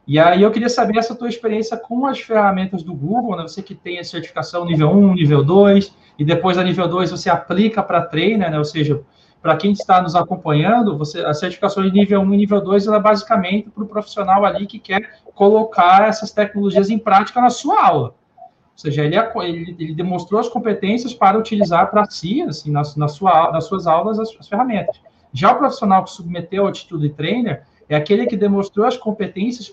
E 0.06 0.20
aí 0.20 0.40
eu 0.40 0.50
queria 0.52 0.68
saber 0.68 0.98
essa 0.98 1.16
tua 1.16 1.28
experiência 1.28 1.76
com 1.76 2.06
as 2.06 2.20
ferramentas 2.20 2.82
do 2.82 2.94
Google, 2.94 3.36
né? 3.36 3.42
Você 3.42 3.60
que 3.60 3.74
tem 3.74 3.98
a 3.98 4.04
certificação 4.04 4.64
nível 4.64 4.90
1, 4.90 5.14
nível 5.14 5.44
2, 5.44 5.92
e 6.18 6.24
depois 6.24 6.56
da 6.56 6.64
nível 6.64 6.88
2 6.88 7.10
você 7.10 7.28
aplica 7.28 7.82
para 7.82 8.02
trainer, 8.02 8.50
né? 8.50 8.58
Ou 8.58 8.64
seja, 8.64 9.02
para 9.42 9.56
quem 9.56 9.72
está 9.72 10.00
nos 10.02 10.16
acompanhando, 10.16 10.96
você, 10.96 11.20
a 11.20 11.32
certificação 11.32 11.82
de 11.82 11.92
nível 11.92 12.20
1 12.20 12.34
e 12.34 12.36
nível 12.36 12.60
2 12.60 12.86
ela 12.86 12.96
é 12.96 13.00
basicamente 13.00 13.70
para 13.70 13.84
o 13.84 13.86
profissional 13.86 14.44
ali 14.44 14.66
que 14.66 14.78
quer 14.78 15.20
colocar 15.34 16.08
essas 16.08 16.32
tecnologias 16.32 16.90
em 16.90 16.98
prática 16.98 17.40
na 17.40 17.50
sua 17.50 17.80
aula. 17.84 18.08
Ou 18.08 18.78
seja, 18.78 19.04
ele, 19.04 19.16
ele, 19.16 19.76
ele 19.78 19.94
demonstrou 19.94 20.40
as 20.40 20.48
competências 20.48 21.14
para 21.14 21.38
utilizar 21.38 21.90
para 21.90 22.04
si, 22.10 22.42
assim, 22.42 22.70
na, 22.70 22.82
na 22.96 23.08
sua, 23.08 23.52
nas 23.52 23.64
suas 23.64 23.86
aulas, 23.86 24.18
as, 24.18 24.28
as, 24.38 24.48
ferramentas. 24.48 25.00
Já 25.32 25.52
o 25.52 25.58
profissional 25.58 26.04
que 26.04 26.10
submeteu 26.10 26.66
a 26.66 26.70
atitude 26.70 27.08
trainer 27.10 27.62
é 27.88 27.96
aquele 27.96 28.26
que 28.26 28.36
demonstrou 28.36 28.86
as 28.86 28.96
competências 28.96 29.72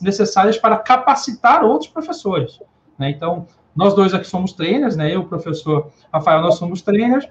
necessárias 0.00 0.58
para 0.58 0.76
capacitar 0.76 1.64
outros 1.64 1.90
professores. 1.90 2.60
Né? 2.98 3.10
Então, 3.10 3.46
nós 3.78 3.94
dois 3.94 4.12
aqui 4.12 4.26
somos 4.26 4.52
trainers, 4.52 4.96
né? 4.96 5.14
Eu, 5.14 5.20
o 5.20 5.28
professor 5.28 5.92
Rafael, 6.12 6.42
nós 6.42 6.56
somos 6.56 6.82
trainers, 6.82 7.28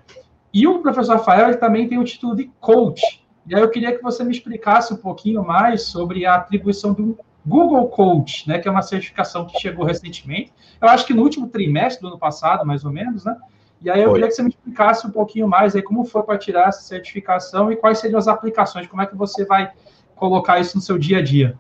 e 0.54 0.66
o 0.66 0.80
professor 0.80 1.18
Rafael 1.18 1.50
ele 1.50 1.58
também 1.58 1.90
tem 1.90 2.00
o 2.00 2.06
título 2.06 2.38
de 2.38 2.50
coach. 2.62 3.02
E 3.46 3.54
aí 3.54 3.62
eu 3.62 3.70
queria 3.70 3.94
que 3.94 4.02
você 4.02 4.24
me 4.24 4.32
explicasse 4.32 4.94
um 4.94 4.98
pouquinho 4.98 5.44
mais 5.44 5.82
sobre 5.84 6.26
a 6.26 6.36
atribuição 6.36 6.94
do 6.94 7.20
Google 7.46 7.90
Coach, 7.90 8.48
né, 8.48 8.60
que 8.60 8.68
é 8.68 8.72
uma 8.72 8.82
certificação 8.82 9.46
que 9.46 9.60
chegou 9.60 9.84
recentemente. 9.84 10.54
Eu 10.82 10.88
acho 10.88 11.06
que 11.06 11.14
no 11.14 11.22
último 11.22 11.50
trimestre 11.50 12.02
do 12.02 12.08
ano 12.08 12.18
passado, 12.18 12.66
mais 12.66 12.86
ou 12.86 12.94
menos, 12.94 13.26
né? 13.26 13.36
E 13.82 13.90
aí 13.90 14.00
eu 14.00 14.12
foi. 14.12 14.14
queria 14.14 14.30
que 14.30 14.36
você 14.36 14.44
me 14.44 14.50
explicasse 14.50 15.06
um 15.06 15.12
pouquinho 15.12 15.50
mais 15.50 15.76
aí 15.76 15.82
como 15.82 16.06
foi 16.06 16.24
para 16.24 16.38
tirar 16.38 16.70
essa 16.70 16.82
certificação 16.82 17.70
e 17.74 17.76
quais 17.76 18.00
seriam 18.00 18.18
as 18.18 18.30
aplicações, 18.30 18.88
como 18.88 19.02
é 19.02 19.06
que 19.06 19.18
você 19.18 19.44
vai 19.44 19.70
colocar 20.16 20.62
isso 20.62 20.78
no 20.78 20.82
seu 20.82 20.98
dia 20.98 21.18
a 21.18 21.22
dia. 21.22 21.60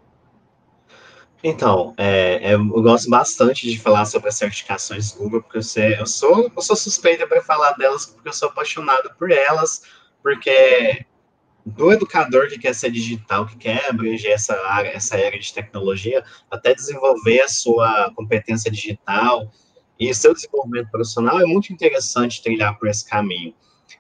Então, 1.43 1.93
é, 1.97 2.51
é 2.51 2.53
eu 2.53 2.81
gosto 2.81 3.09
bastante 3.09 3.69
de 3.69 3.79
falar 3.79 4.05
sobre 4.05 4.29
as 4.29 4.35
certificações 4.35 5.11
Google, 5.11 5.41
porque 5.41 5.59
eu, 5.59 5.63
sei, 5.63 5.99
eu, 5.99 6.05
sou, 6.05 6.51
eu 6.55 6.61
sou 6.61 6.75
suspeita 6.75 7.27
para 7.27 7.41
falar 7.41 7.73
delas, 7.73 8.05
porque 8.05 8.29
eu 8.29 8.33
sou 8.33 8.49
apaixonado 8.49 9.11
por 9.17 9.31
elas, 9.31 9.83
porque 10.23 11.05
do 11.65 11.91
educador 11.91 12.47
que 12.47 12.57
quer 12.57 12.73
ser 12.73 12.89
digital, 12.89 13.45
que 13.45 13.57
quer 13.57 13.89
abranger 13.89 14.31
essa 14.31 14.55
área, 14.67 14.89
essa 14.89 15.15
área 15.15 15.37
de 15.37 15.53
tecnologia, 15.53 16.23
até 16.49 16.73
desenvolver 16.73 17.41
a 17.41 17.47
sua 17.47 18.11
competência 18.15 18.71
digital 18.71 19.51
e 19.99 20.13
seu 20.13 20.33
desenvolvimento 20.33 20.89
profissional, 20.89 21.39
é 21.41 21.45
muito 21.45 21.73
interessante 21.73 22.41
trilhar 22.41 22.77
por 22.79 22.87
esse 22.87 23.07
caminho. 23.07 23.53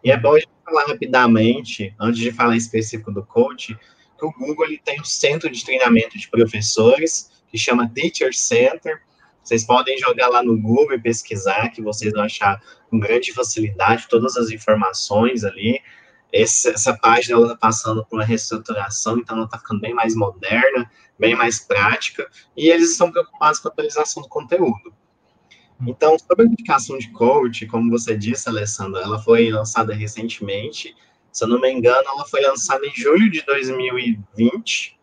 E 0.03 0.11
é 0.11 0.17
bom 0.17 0.35
a 0.35 0.39
gente 0.39 0.49
falar 0.63 0.85
rapidamente, 0.85 1.93
antes 1.99 2.19
de 2.19 2.31
falar 2.31 2.55
específico 2.55 3.11
do 3.11 3.25
coach, 3.25 3.77
que 4.17 4.25
o 4.25 4.31
Google 4.31 4.65
ele 4.65 4.81
tem 4.83 4.99
um 4.99 5.05
centro 5.05 5.49
de 5.49 5.63
treinamento 5.63 6.17
de 6.17 6.27
professores, 6.29 7.31
que 7.49 7.57
chama 7.57 7.89
Teacher 7.89 8.33
Center. 8.35 9.01
Vocês 9.43 9.65
podem 9.65 9.97
jogar 9.97 10.27
lá 10.27 10.43
no 10.43 10.59
Google 10.59 10.93
e 10.93 11.01
pesquisar, 11.01 11.69
que 11.69 11.81
vocês 11.81 12.11
vão 12.11 12.23
achar 12.23 12.61
com 12.89 12.99
grande 12.99 13.33
facilidade 13.33 14.07
todas 14.09 14.35
as 14.35 14.49
informações 14.49 15.43
ali. 15.43 15.79
Esse, 16.31 16.69
essa 16.69 16.97
página 16.97 17.39
está 17.41 17.55
passando 17.55 18.05
por 18.05 18.17
uma 18.17 18.25
reestruturação, 18.25 19.17
então 19.17 19.37
ela 19.37 19.45
está 19.45 19.57
ficando 19.57 19.79
bem 19.79 19.93
mais 19.93 20.13
moderna, 20.15 20.91
bem 21.17 21.35
mais 21.35 21.59
prática, 21.59 22.29
e 22.55 22.69
eles 22.69 22.91
estão 22.91 23.09
preocupados 23.11 23.59
com 23.59 23.69
a 23.69 23.71
atualização 23.71 24.21
do 24.21 24.29
conteúdo. 24.29 24.93
Então, 25.85 26.17
sobre 26.17 26.45
a 26.45 26.47
indicação 26.47 26.97
de 26.97 27.09
coach, 27.11 27.65
como 27.67 27.91
você 27.91 28.17
disse, 28.17 28.49
Alessandra, 28.49 29.01
ela 29.01 29.19
foi 29.19 29.49
lançada 29.49 29.93
recentemente, 29.93 30.95
se 31.37 31.43
eu 31.43 31.49
não 31.49 31.61
me 31.61 31.71
engano, 31.71 32.01
ela 32.03 32.25
foi 32.25 32.41
lançada 32.41 32.83
em 32.83 32.95
julho 32.95 33.29
de 33.29 33.43
2020. 33.43 34.97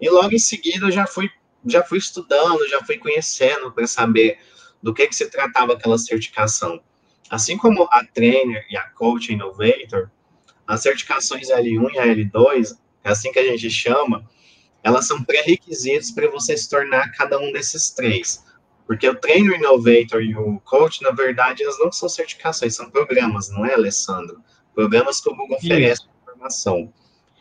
E 0.00 0.10
logo 0.10 0.34
em 0.34 0.38
seguida 0.38 0.86
eu 0.86 0.90
já 0.90 1.06
fui, 1.06 1.30
já 1.64 1.80
fui 1.84 1.98
estudando, 1.98 2.68
já 2.68 2.84
fui 2.84 2.98
conhecendo 2.98 3.70
para 3.70 3.86
saber 3.86 4.40
do 4.82 4.92
que, 4.92 5.06
que 5.06 5.14
se 5.14 5.30
tratava 5.30 5.74
aquela 5.74 5.96
certificação. 5.96 6.82
Assim 7.30 7.56
como 7.56 7.84
a 7.92 8.04
Trainer 8.04 8.66
e 8.68 8.76
a 8.76 8.82
Coach 8.88 9.32
Innovator, 9.32 10.10
as 10.66 10.82
certificações 10.82 11.50
L1 11.50 11.94
e 11.94 11.98
a 12.00 12.06
L2, 12.06 12.76
é 13.04 13.10
assim 13.10 13.30
que 13.30 13.38
a 13.38 13.44
gente 13.44 13.70
chama, 13.70 14.28
elas 14.82 15.06
são 15.06 15.22
pré-requisitos 15.22 16.10
para 16.10 16.28
você 16.28 16.56
se 16.56 16.68
tornar 16.68 17.12
cada 17.12 17.38
um 17.38 17.52
desses 17.52 17.90
três. 17.90 18.44
Porque 18.88 19.08
o 19.08 19.14
Trainer 19.14 19.56
Innovator 19.56 20.20
e 20.20 20.34
o 20.34 20.58
Coach, 20.64 21.00
na 21.00 21.12
verdade, 21.12 21.62
elas 21.62 21.78
não 21.78 21.92
são 21.92 22.08
certificações, 22.08 22.74
são 22.74 22.90
programas, 22.90 23.48
não 23.50 23.64
é, 23.64 23.74
Alessandro? 23.74 24.42
Programas 24.74 25.20
que 25.20 25.28
o 25.28 25.34
Google 25.34 25.56
oferece 25.56 26.02
informação. 26.22 26.92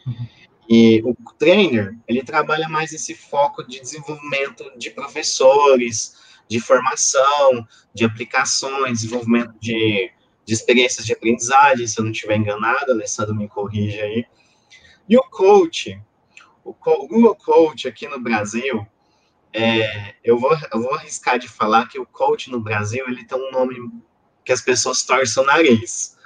Uhum. 0.05 0.27
E 0.69 1.01
o 1.03 1.15
trainer, 1.33 1.97
ele 2.07 2.21
trabalha 2.21 2.69
mais 2.69 2.93
esse 2.93 3.15
foco 3.15 3.67
de 3.67 3.79
desenvolvimento 3.79 4.71
de 4.77 4.91
professores, 4.91 6.15
de 6.47 6.59
formação, 6.59 7.67
de 7.91 8.05
aplicações, 8.05 9.01
desenvolvimento 9.01 9.53
de, 9.59 10.11
de 10.45 10.53
experiências 10.53 11.07
de 11.07 11.13
aprendizagem, 11.13 11.87
se 11.87 11.99
eu 11.99 12.03
não 12.03 12.11
estiver 12.11 12.37
enganado, 12.37 12.91
Alessandro 12.91 13.33
me 13.33 13.47
corrige 13.47 13.99
aí. 13.99 14.25
E 15.07 15.17
o 15.17 15.23
coach, 15.23 15.99
o, 16.63 16.69
o 16.69 17.07
Google 17.07 17.35
Coach 17.35 17.87
aqui 17.87 18.07
no 18.07 18.19
Brasil, 18.19 18.85
é, 19.51 20.13
eu, 20.23 20.37
vou, 20.37 20.55
eu 20.71 20.81
vou 20.81 20.93
arriscar 20.93 21.39
de 21.39 21.47
falar 21.47 21.87
que 21.87 21.99
o 21.99 22.05
coach 22.05 22.51
no 22.51 22.59
Brasil, 22.59 23.05
ele 23.07 23.25
tem 23.25 23.35
um 23.35 23.51
nome 23.51 23.75
que 24.45 24.51
as 24.51 24.61
pessoas 24.61 25.03
torcem 25.03 25.41
o 25.41 25.45
nariz 25.47 26.18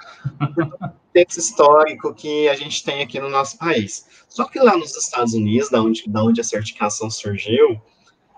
contexto 1.14 1.38
histórico 1.38 2.14
que 2.14 2.48
a 2.48 2.54
gente 2.54 2.82
tem 2.82 3.02
aqui 3.02 3.20
no 3.20 3.28
nosso 3.28 3.56
país. 3.56 4.06
Só 4.28 4.44
que 4.44 4.58
lá 4.58 4.76
nos 4.76 4.96
Estados 4.96 5.34
Unidos, 5.34 5.70
da 5.70 5.80
onde, 5.80 6.04
da 6.08 6.22
onde 6.24 6.40
a 6.40 6.44
certificação 6.44 7.08
surgiu, 7.08 7.80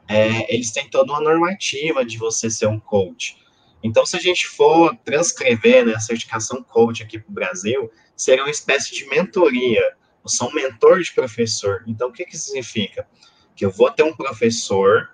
é, 0.09 0.55
eles 0.55 0.71
têm 0.73 0.89
toda 0.89 1.13
uma 1.13 1.21
normativa 1.21 2.05
de 2.05 2.19
você 2.19 2.51
ser 2.51 2.67
um 2.67 2.79
coach. 2.79 3.37
Então, 3.83 4.05
se 4.05 4.17
a 4.17 4.21
gente 4.21 4.47
for 4.47 4.97
transcrever 5.05 5.87
né, 5.87 5.95
a 5.95 6.01
certificação 6.01 6.63
coach 6.63 7.03
aqui 7.03 7.19
para 7.19 7.31
o 7.31 7.35
Brasil, 7.35 7.91
seria 8.17 8.45
uma 8.45 8.51
espécie 8.51 8.95
de 8.95 9.07
mentoria. 9.07 9.83
Eu 10.23 10.29
sou 10.29 10.49
um 10.51 10.55
mentor 10.55 11.01
de 11.01 11.13
professor. 11.13 11.85
Então, 11.87 12.09
o 12.09 12.13
que, 12.13 12.25
que 12.25 12.37
significa? 12.37 13.07
Que 13.55 13.65
eu 13.65 13.71
vou 13.71 13.91
ter 13.91 14.03
um 14.03 14.15
professor, 14.15 15.11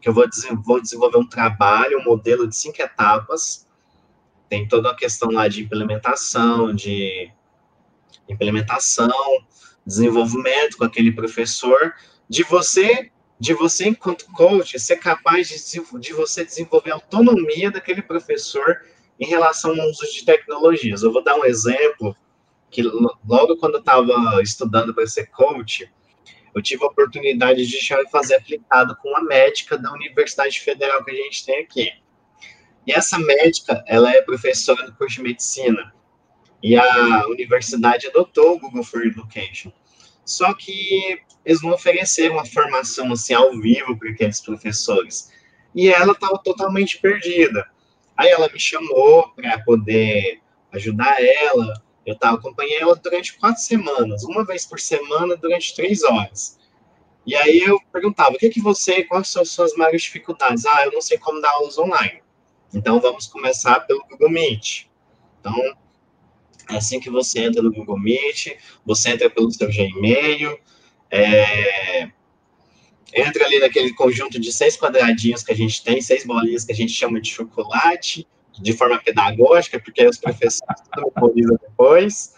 que 0.00 0.08
eu 0.08 0.12
vou, 0.12 0.26
vou 0.64 0.80
desenvolver 0.80 1.18
um 1.18 1.26
trabalho, 1.26 2.00
um 2.00 2.04
modelo 2.04 2.46
de 2.46 2.56
cinco 2.56 2.80
etapas, 2.82 3.66
tem 4.50 4.66
toda 4.66 4.90
a 4.90 4.94
questão 4.94 5.30
lá 5.30 5.46
de 5.46 5.62
implementação, 5.62 6.74
de 6.74 7.30
implementação, 8.28 9.08
desenvolvimento 9.86 10.76
com 10.76 10.84
aquele 10.84 11.12
professor, 11.12 11.94
de 12.28 12.42
você, 12.42 13.12
de 13.38 13.54
você 13.54 13.88
enquanto 13.88 14.26
coach, 14.32 14.78
ser 14.80 14.96
capaz 14.96 15.48
de, 15.48 16.00
de 16.00 16.12
você 16.12 16.44
desenvolver 16.44 16.90
autonomia 16.90 17.70
daquele 17.70 18.02
professor 18.02 18.82
em 19.20 19.26
relação 19.26 19.70
ao 19.70 19.88
uso 19.88 20.12
de 20.12 20.24
tecnologias. 20.24 21.04
Eu 21.04 21.12
vou 21.12 21.22
dar 21.22 21.36
um 21.36 21.44
exemplo 21.44 22.16
que 22.70 22.82
logo 22.82 23.56
quando 23.56 23.74
eu 23.74 23.80
estava 23.80 24.42
estudando 24.42 24.92
para 24.92 25.06
ser 25.06 25.26
coach, 25.26 25.88
eu 26.52 26.60
tive 26.60 26.82
a 26.82 26.88
oportunidade 26.88 27.64
de 27.64 27.78
fazer 28.10 28.34
aplicado 28.34 28.96
com 28.96 29.10
uma 29.10 29.22
médica 29.22 29.78
da 29.78 29.92
Universidade 29.92 30.60
Federal 30.60 31.04
que 31.04 31.12
a 31.12 31.14
gente 31.14 31.46
tem 31.46 31.62
aqui. 31.62 31.92
E 32.86 32.92
essa 32.92 33.18
médica, 33.18 33.84
ela 33.86 34.10
é 34.10 34.22
professora 34.22 34.84
do 34.84 34.94
curso 34.94 35.16
de 35.16 35.22
medicina. 35.22 35.92
E 36.62 36.76
a 36.76 37.26
universidade 37.28 38.06
adotou 38.06 38.56
o 38.56 38.58
Google 38.58 38.82
for 38.84 39.06
Education. 39.06 39.72
Só 40.24 40.52
que 40.54 41.20
eles 41.44 41.62
não 41.62 41.72
ofereceram 41.72 42.34
uma 42.34 42.44
formação 42.44 43.12
assim 43.12 43.34
ao 43.34 43.52
vivo 43.58 43.98
para 43.98 44.10
aqueles 44.10 44.40
professores. 44.40 45.32
E 45.74 45.88
ela 45.88 46.12
estava 46.12 46.38
totalmente 46.38 46.98
perdida. 46.98 47.66
Aí 48.16 48.28
ela 48.28 48.48
me 48.52 48.60
chamou 48.60 49.30
para 49.30 49.58
poder 49.64 50.40
ajudar 50.72 51.16
ela. 51.22 51.82
Eu 52.04 52.16
tava, 52.18 52.36
acompanhei 52.36 52.78
ela 52.78 52.94
durante 52.96 53.38
quatro 53.38 53.62
semanas, 53.62 54.24
uma 54.24 54.44
vez 54.44 54.66
por 54.66 54.80
semana, 54.80 55.36
durante 55.36 55.74
três 55.74 56.02
horas. 56.02 56.58
E 57.26 57.34
aí 57.34 57.60
eu 57.60 57.78
perguntava, 57.92 58.34
o 58.34 58.38
que 58.38 58.48
que 58.48 58.60
você, 58.60 59.04
quais 59.04 59.28
são 59.28 59.42
as 59.42 59.50
suas 59.50 59.74
maiores 59.74 60.02
dificuldades? 60.02 60.66
Ah, 60.66 60.84
eu 60.84 60.92
não 60.92 61.00
sei 61.00 61.18
como 61.18 61.40
dar 61.40 61.50
aulas 61.50 61.78
online. 61.78 62.22
Então 62.72 63.00
vamos 63.00 63.26
começar 63.26 63.80
pelo 63.80 64.04
Google 64.08 64.30
Meet. 64.30 64.86
Então, 65.40 65.54
assim 66.68 67.00
que 67.00 67.10
você 67.10 67.40
entra 67.40 67.62
no 67.62 67.72
Google 67.72 67.98
Meet, 67.98 68.56
você 68.84 69.10
entra 69.10 69.28
pelo 69.28 69.50
seu 69.50 69.68
Gmail, 69.68 70.58
é, 71.10 72.10
entra 73.14 73.44
ali 73.44 73.58
naquele 73.58 73.92
conjunto 73.94 74.38
de 74.38 74.52
seis 74.52 74.76
quadradinhos 74.76 75.42
que 75.42 75.52
a 75.52 75.56
gente 75.56 75.82
tem, 75.82 76.00
seis 76.00 76.24
bolinhas 76.24 76.64
que 76.64 76.72
a 76.72 76.76
gente 76.76 76.92
chama 76.92 77.20
de 77.20 77.30
chocolate, 77.30 78.26
de 78.60 78.72
forma 78.72 78.98
pedagógica, 78.98 79.80
porque 79.80 80.06
os 80.06 80.18
professores 80.18 80.82
memorizam 81.16 81.58
depois. 81.60 82.34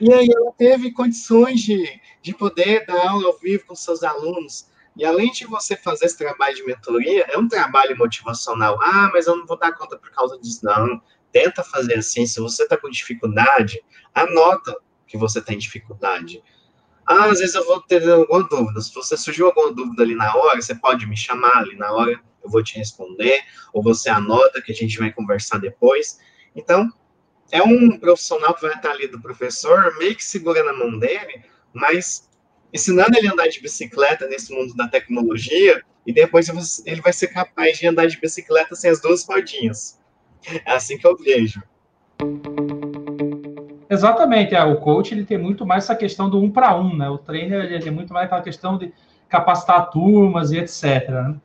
E 0.00 0.12
aí 0.12 0.28
ela 0.30 0.52
teve 0.52 0.92
condições 0.92 1.60
de, 1.62 2.00
de 2.20 2.34
poder 2.34 2.84
dar 2.86 3.08
aula 3.08 3.28
ao 3.28 3.38
vivo 3.38 3.66
com 3.66 3.74
seus 3.74 4.02
alunos. 4.02 4.66
E 4.96 5.04
além 5.04 5.30
de 5.32 5.44
você 5.46 5.76
fazer 5.76 6.06
esse 6.06 6.16
trabalho 6.16 6.54
de 6.54 6.64
mentoria, 6.64 7.26
é 7.28 7.36
um 7.36 7.48
trabalho 7.48 7.96
motivacional. 7.96 8.78
Ah, 8.80 9.10
mas 9.12 9.26
eu 9.26 9.36
não 9.36 9.46
vou 9.46 9.58
dar 9.58 9.72
conta 9.72 9.98
por 9.98 10.10
causa 10.10 10.38
disso. 10.38 10.64
Não, 10.64 11.02
tenta 11.32 11.64
fazer 11.64 11.98
assim. 11.98 12.26
Se 12.26 12.40
você 12.40 12.62
está 12.62 12.76
com 12.76 12.88
dificuldade, 12.88 13.82
anota 14.14 14.76
que 15.06 15.18
você 15.18 15.40
tem 15.40 15.58
dificuldade. 15.58 16.42
Ah, 17.06 17.26
às 17.26 17.40
vezes 17.40 17.54
eu 17.54 17.64
vou 17.66 17.82
ter 17.82 18.08
alguma 18.08 18.48
dúvida. 18.48 18.80
Se 18.80 18.94
você 18.94 19.16
surgiu 19.16 19.46
alguma 19.46 19.72
dúvida 19.72 20.02
ali 20.02 20.14
na 20.14 20.34
hora, 20.36 20.60
você 20.60 20.74
pode 20.74 21.06
me 21.06 21.16
chamar 21.16 21.58
ali 21.58 21.76
na 21.76 21.92
hora, 21.92 22.12
eu 22.42 22.50
vou 22.50 22.62
te 22.62 22.78
responder, 22.78 23.42
ou 23.72 23.82
você 23.82 24.08
anota 24.08 24.62
que 24.62 24.72
a 24.72 24.74
gente 24.74 24.98
vai 24.98 25.12
conversar 25.12 25.58
depois. 25.58 26.18
Então, 26.54 26.90
é 27.50 27.62
um 27.62 27.98
profissional 27.98 28.54
que 28.54 28.62
vai 28.62 28.74
estar 28.74 28.90
ali 28.90 29.06
do 29.06 29.20
professor, 29.20 29.96
meio 29.98 30.16
que 30.16 30.24
segurando 30.24 30.70
a 30.70 30.72
mão 30.72 30.98
dele, 30.98 31.44
mas 31.72 32.28
ensinando 32.74 33.16
ele 33.16 33.28
a 33.28 33.32
andar 33.32 33.46
de 33.46 33.60
bicicleta 33.60 34.26
nesse 34.26 34.52
mundo 34.52 34.74
da 34.74 34.88
tecnologia, 34.88 35.80
e 36.04 36.12
depois 36.12 36.48
ele 36.84 37.00
vai 37.00 37.12
ser 37.12 37.28
capaz 37.28 37.78
de 37.78 37.86
andar 37.86 38.06
de 38.06 38.20
bicicleta 38.20 38.74
sem 38.74 38.90
as 38.90 39.00
duas 39.00 39.24
rodinhas. 39.24 40.00
É 40.66 40.72
assim 40.72 40.98
que 40.98 41.06
eu 41.06 41.16
vejo. 41.16 41.62
Exatamente, 43.88 44.54
é, 44.54 44.64
o 44.64 44.76
coach 44.76 45.14
ele 45.14 45.24
tem 45.24 45.38
muito 45.38 45.64
mais 45.64 45.84
essa 45.84 45.94
questão 45.94 46.28
do 46.28 46.42
um 46.42 46.50
para 46.50 46.76
um, 46.76 46.96
né? 46.96 47.08
O 47.08 47.16
trainer 47.16 47.64
ele 47.64 47.78
tem 47.78 47.92
muito 47.92 48.12
mais 48.12 48.26
aquela 48.26 48.42
questão 48.42 48.76
de 48.76 48.92
capacitar 49.28 49.90
turmas 49.90 50.50
e 50.50 50.58
etc. 50.58 51.08
Né? 51.08 51.36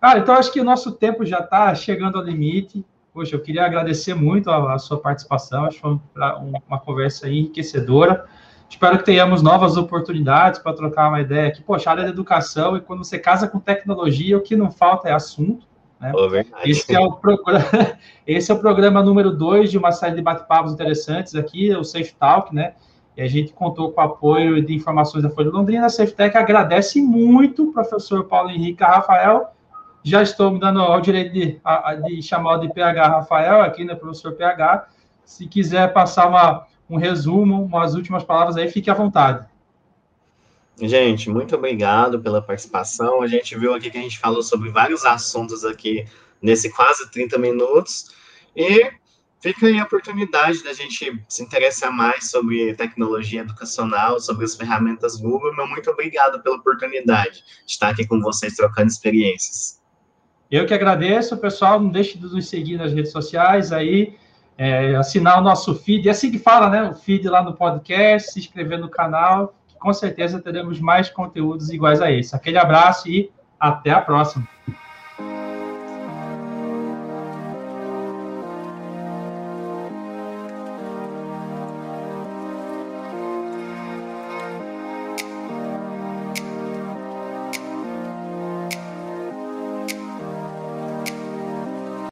Cara, 0.00 0.18
então 0.18 0.34
acho 0.34 0.52
que 0.52 0.60
o 0.60 0.64
nosso 0.64 0.92
tempo 0.92 1.24
já 1.24 1.38
está 1.38 1.74
chegando 1.74 2.18
ao 2.18 2.24
limite. 2.24 2.84
Poxa, 3.12 3.36
eu 3.36 3.40
queria 3.40 3.64
agradecer 3.64 4.12
muito 4.12 4.50
a, 4.50 4.74
a 4.74 4.78
sua 4.78 5.00
participação, 5.00 5.66
acho 5.66 5.76
que 5.76 5.82
foi 5.82 5.98
uma, 6.16 6.60
uma 6.68 6.80
conversa 6.80 7.28
enriquecedora. 7.28 8.26
Espero 8.74 8.98
que 8.98 9.04
tenhamos 9.04 9.40
novas 9.40 9.76
oportunidades 9.76 10.58
para 10.58 10.72
trocar 10.72 11.08
uma 11.08 11.20
ideia 11.20 11.46
aqui. 11.46 11.62
Poxa, 11.62 11.90
área 11.90 12.02
da 12.02 12.08
educação, 12.08 12.76
e 12.76 12.80
quando 12.80 13.04
você 13.04 13.20
casa 13.20 13.46
com 13.46 13.60
tecnologia, 13.60 14.36
o 14.36 14.40
que 14.40 14.56
não 14.56 14.68
falta 14.68 15.08
é 15.08 15.12
assunto. 15.12 15.64
Né? 16.00 16.12
Oh, 16.12 16.28
esse, 16.68 16.92
é 16.92 16.98
o 16.98 17.12
programa, 17.12 17.64
esse 18.26 18.50
é 18.50 18.54
o 18.54 18.58
programa 18.58 19.00
número 19.00 19.30
2 19.30 19.70
de 19.70 19.78
uma 19.78 19.92
série 19.92 20.16
de 20.16 20.22
bate-papos 20.22 20.72
interessantes 20.72 21.36
aqui, 21.36 21.72
o 21.72 21.84
Safe 21.84 22.16
Talk, 22.16 22.52
né? 22.52 22.74
E 23.16 23.22
a 23.22 23.28
gente 23.28 23.52
contou 23.52 23.92
com 23.92 24.00
o 24.00 24.04
apoio 24.04 24.60
de 24.60 24.74
informações 24.74 25.22
da 25.22 25.30
Folha 25.30 25.50
Londrina. 25.50 25.86
A 25.86 25.88
SafeTech 25.88 26.36
agradece 26.36 27.00
muito 27.00 27.68
o 27.68 27.72
professor 27.72 28.24
Paulo 28.24 28.50
Henrique 28.50 28.82
Rafael. 28.82 29.52
Já 30.02 30.20
estou 30.20 30.50
me 30.50 30.58
dando 30.58 30.82
o 30.82 31.00
direito 31.00 31.32
de, 31.32 31.60
de 32.06 32.22
chamar 32.22 32.56
de 32.56 32.74
PH 32.74 33.06
Rafael 33.06 33.62
aqui, 33.62 33.84
né, 33.84 33.94
professor 33.94 34.32
PH. 34.32 34.88
Se 35.24 35.46
quiser 35.46 35.92
passar 35.92 36.26
uma, 36.26 36.66
um 36.88 36.96
resumo, 36.96 37.64
umas 37.64 37.94
últimas 37.94 38.24
palavras 38.24 38.56
aí, 38.56 38.70
fique 38.70 38.90
à 38.90 38.94
vontade. 38.94 39.46
Gente, 40.80 41.30
muito 41.30 41.54
obrigado 41.54 42.20
pela 42.20 42.42
participação. 42.42 43.22
A 43.22 43.26
gente 43.26 43.56
viu 43.56 43.74
aqui 43.74 43.90
que 43.90 43.98
a 43.98 44.02
gente 44.02 44.18
falou 44.18 44.42
sobre 44.42 44.70
vários 44.70 45.04
assuntos 45.04 45.64
aqui 45.64 46.04
nesse 46.42 46.70
quase 46.70 47.08
30 47.10 47.38
minutos. 47.38 48.12
E 48.56 48.90
fica 49.40 49.66
aí 49.66 49.78
a 49.78 49.84
oportunidade 49.84 50.64
da 50.64 50.72
gente 50.72 51.22
se 51.28 51.42
interessar 51.42 51.92
mais 51.92 52.30
sobre 52.30 52.74
tecnologia 52.74 53.42
educacional, 53.42 54.18
sobre 54.18 54.44
as 54.44 54.56
ferramentas 54.56 55.16
Google. 55.16 55.54
Meu 55.54 55.66
muito 55.66 55.88
obrigado 55.90 56.42
pela 56.42 56.56
oportunidade 56.56 57.44
de 57.64 57.72
estar 57.72 57.90
aqui 57.90 58.06
com 58.06 58.20
vocês 58.20 58.54
trocando 58.54 58.88
experiências. 58.88 59.80
Eu 60.50 60.66
que 60.66 60.74
agradeço, 60.74 61.36
pessoal. 61.36 61.80
Não 61.80 61.90
deixe 61.90 62.18
de 62.18 62.24
nos 62.24 62.48
seguir 62.48 62.76
nas 62.76 62.92
redes 62.92 63.12
sociais 63.12 63.72
aí, 63.72 64.16
é, 64.56 64.94
assinar 64.96 65.38
o 65.38 65.42
nosso 65.42 65.74
feed. 65.74 66.08
É 66.08 66.12
assim 66.12 66.30
que 66.30 66.38
fala, 66.38 66.68
né? 66.68 66.82
O 66.90 66.94
feed 66.94 67.28
lá 67.28 67.42
no 67.42 67.54
podcast, 67.54 68.32
se 68.32 68.38
inscrever 68.38 68.78
no 68.78 68.88
canal 68.88 69.54
com 69.84 69.92
certeza 69.92 70.40
teremos 70.40 70.80
mais 70.80 71.10
conteúdos 71.10 71.68
iguais 71.68 72.00
a 72.00 72.10
esse. 72.10 72.34
Aquele 72.34 72.56
abraço 72.56 73.06
e 73.06 73.30
até 73.60 73.90
a 73.90 74.00
próxima. 74.00 74.48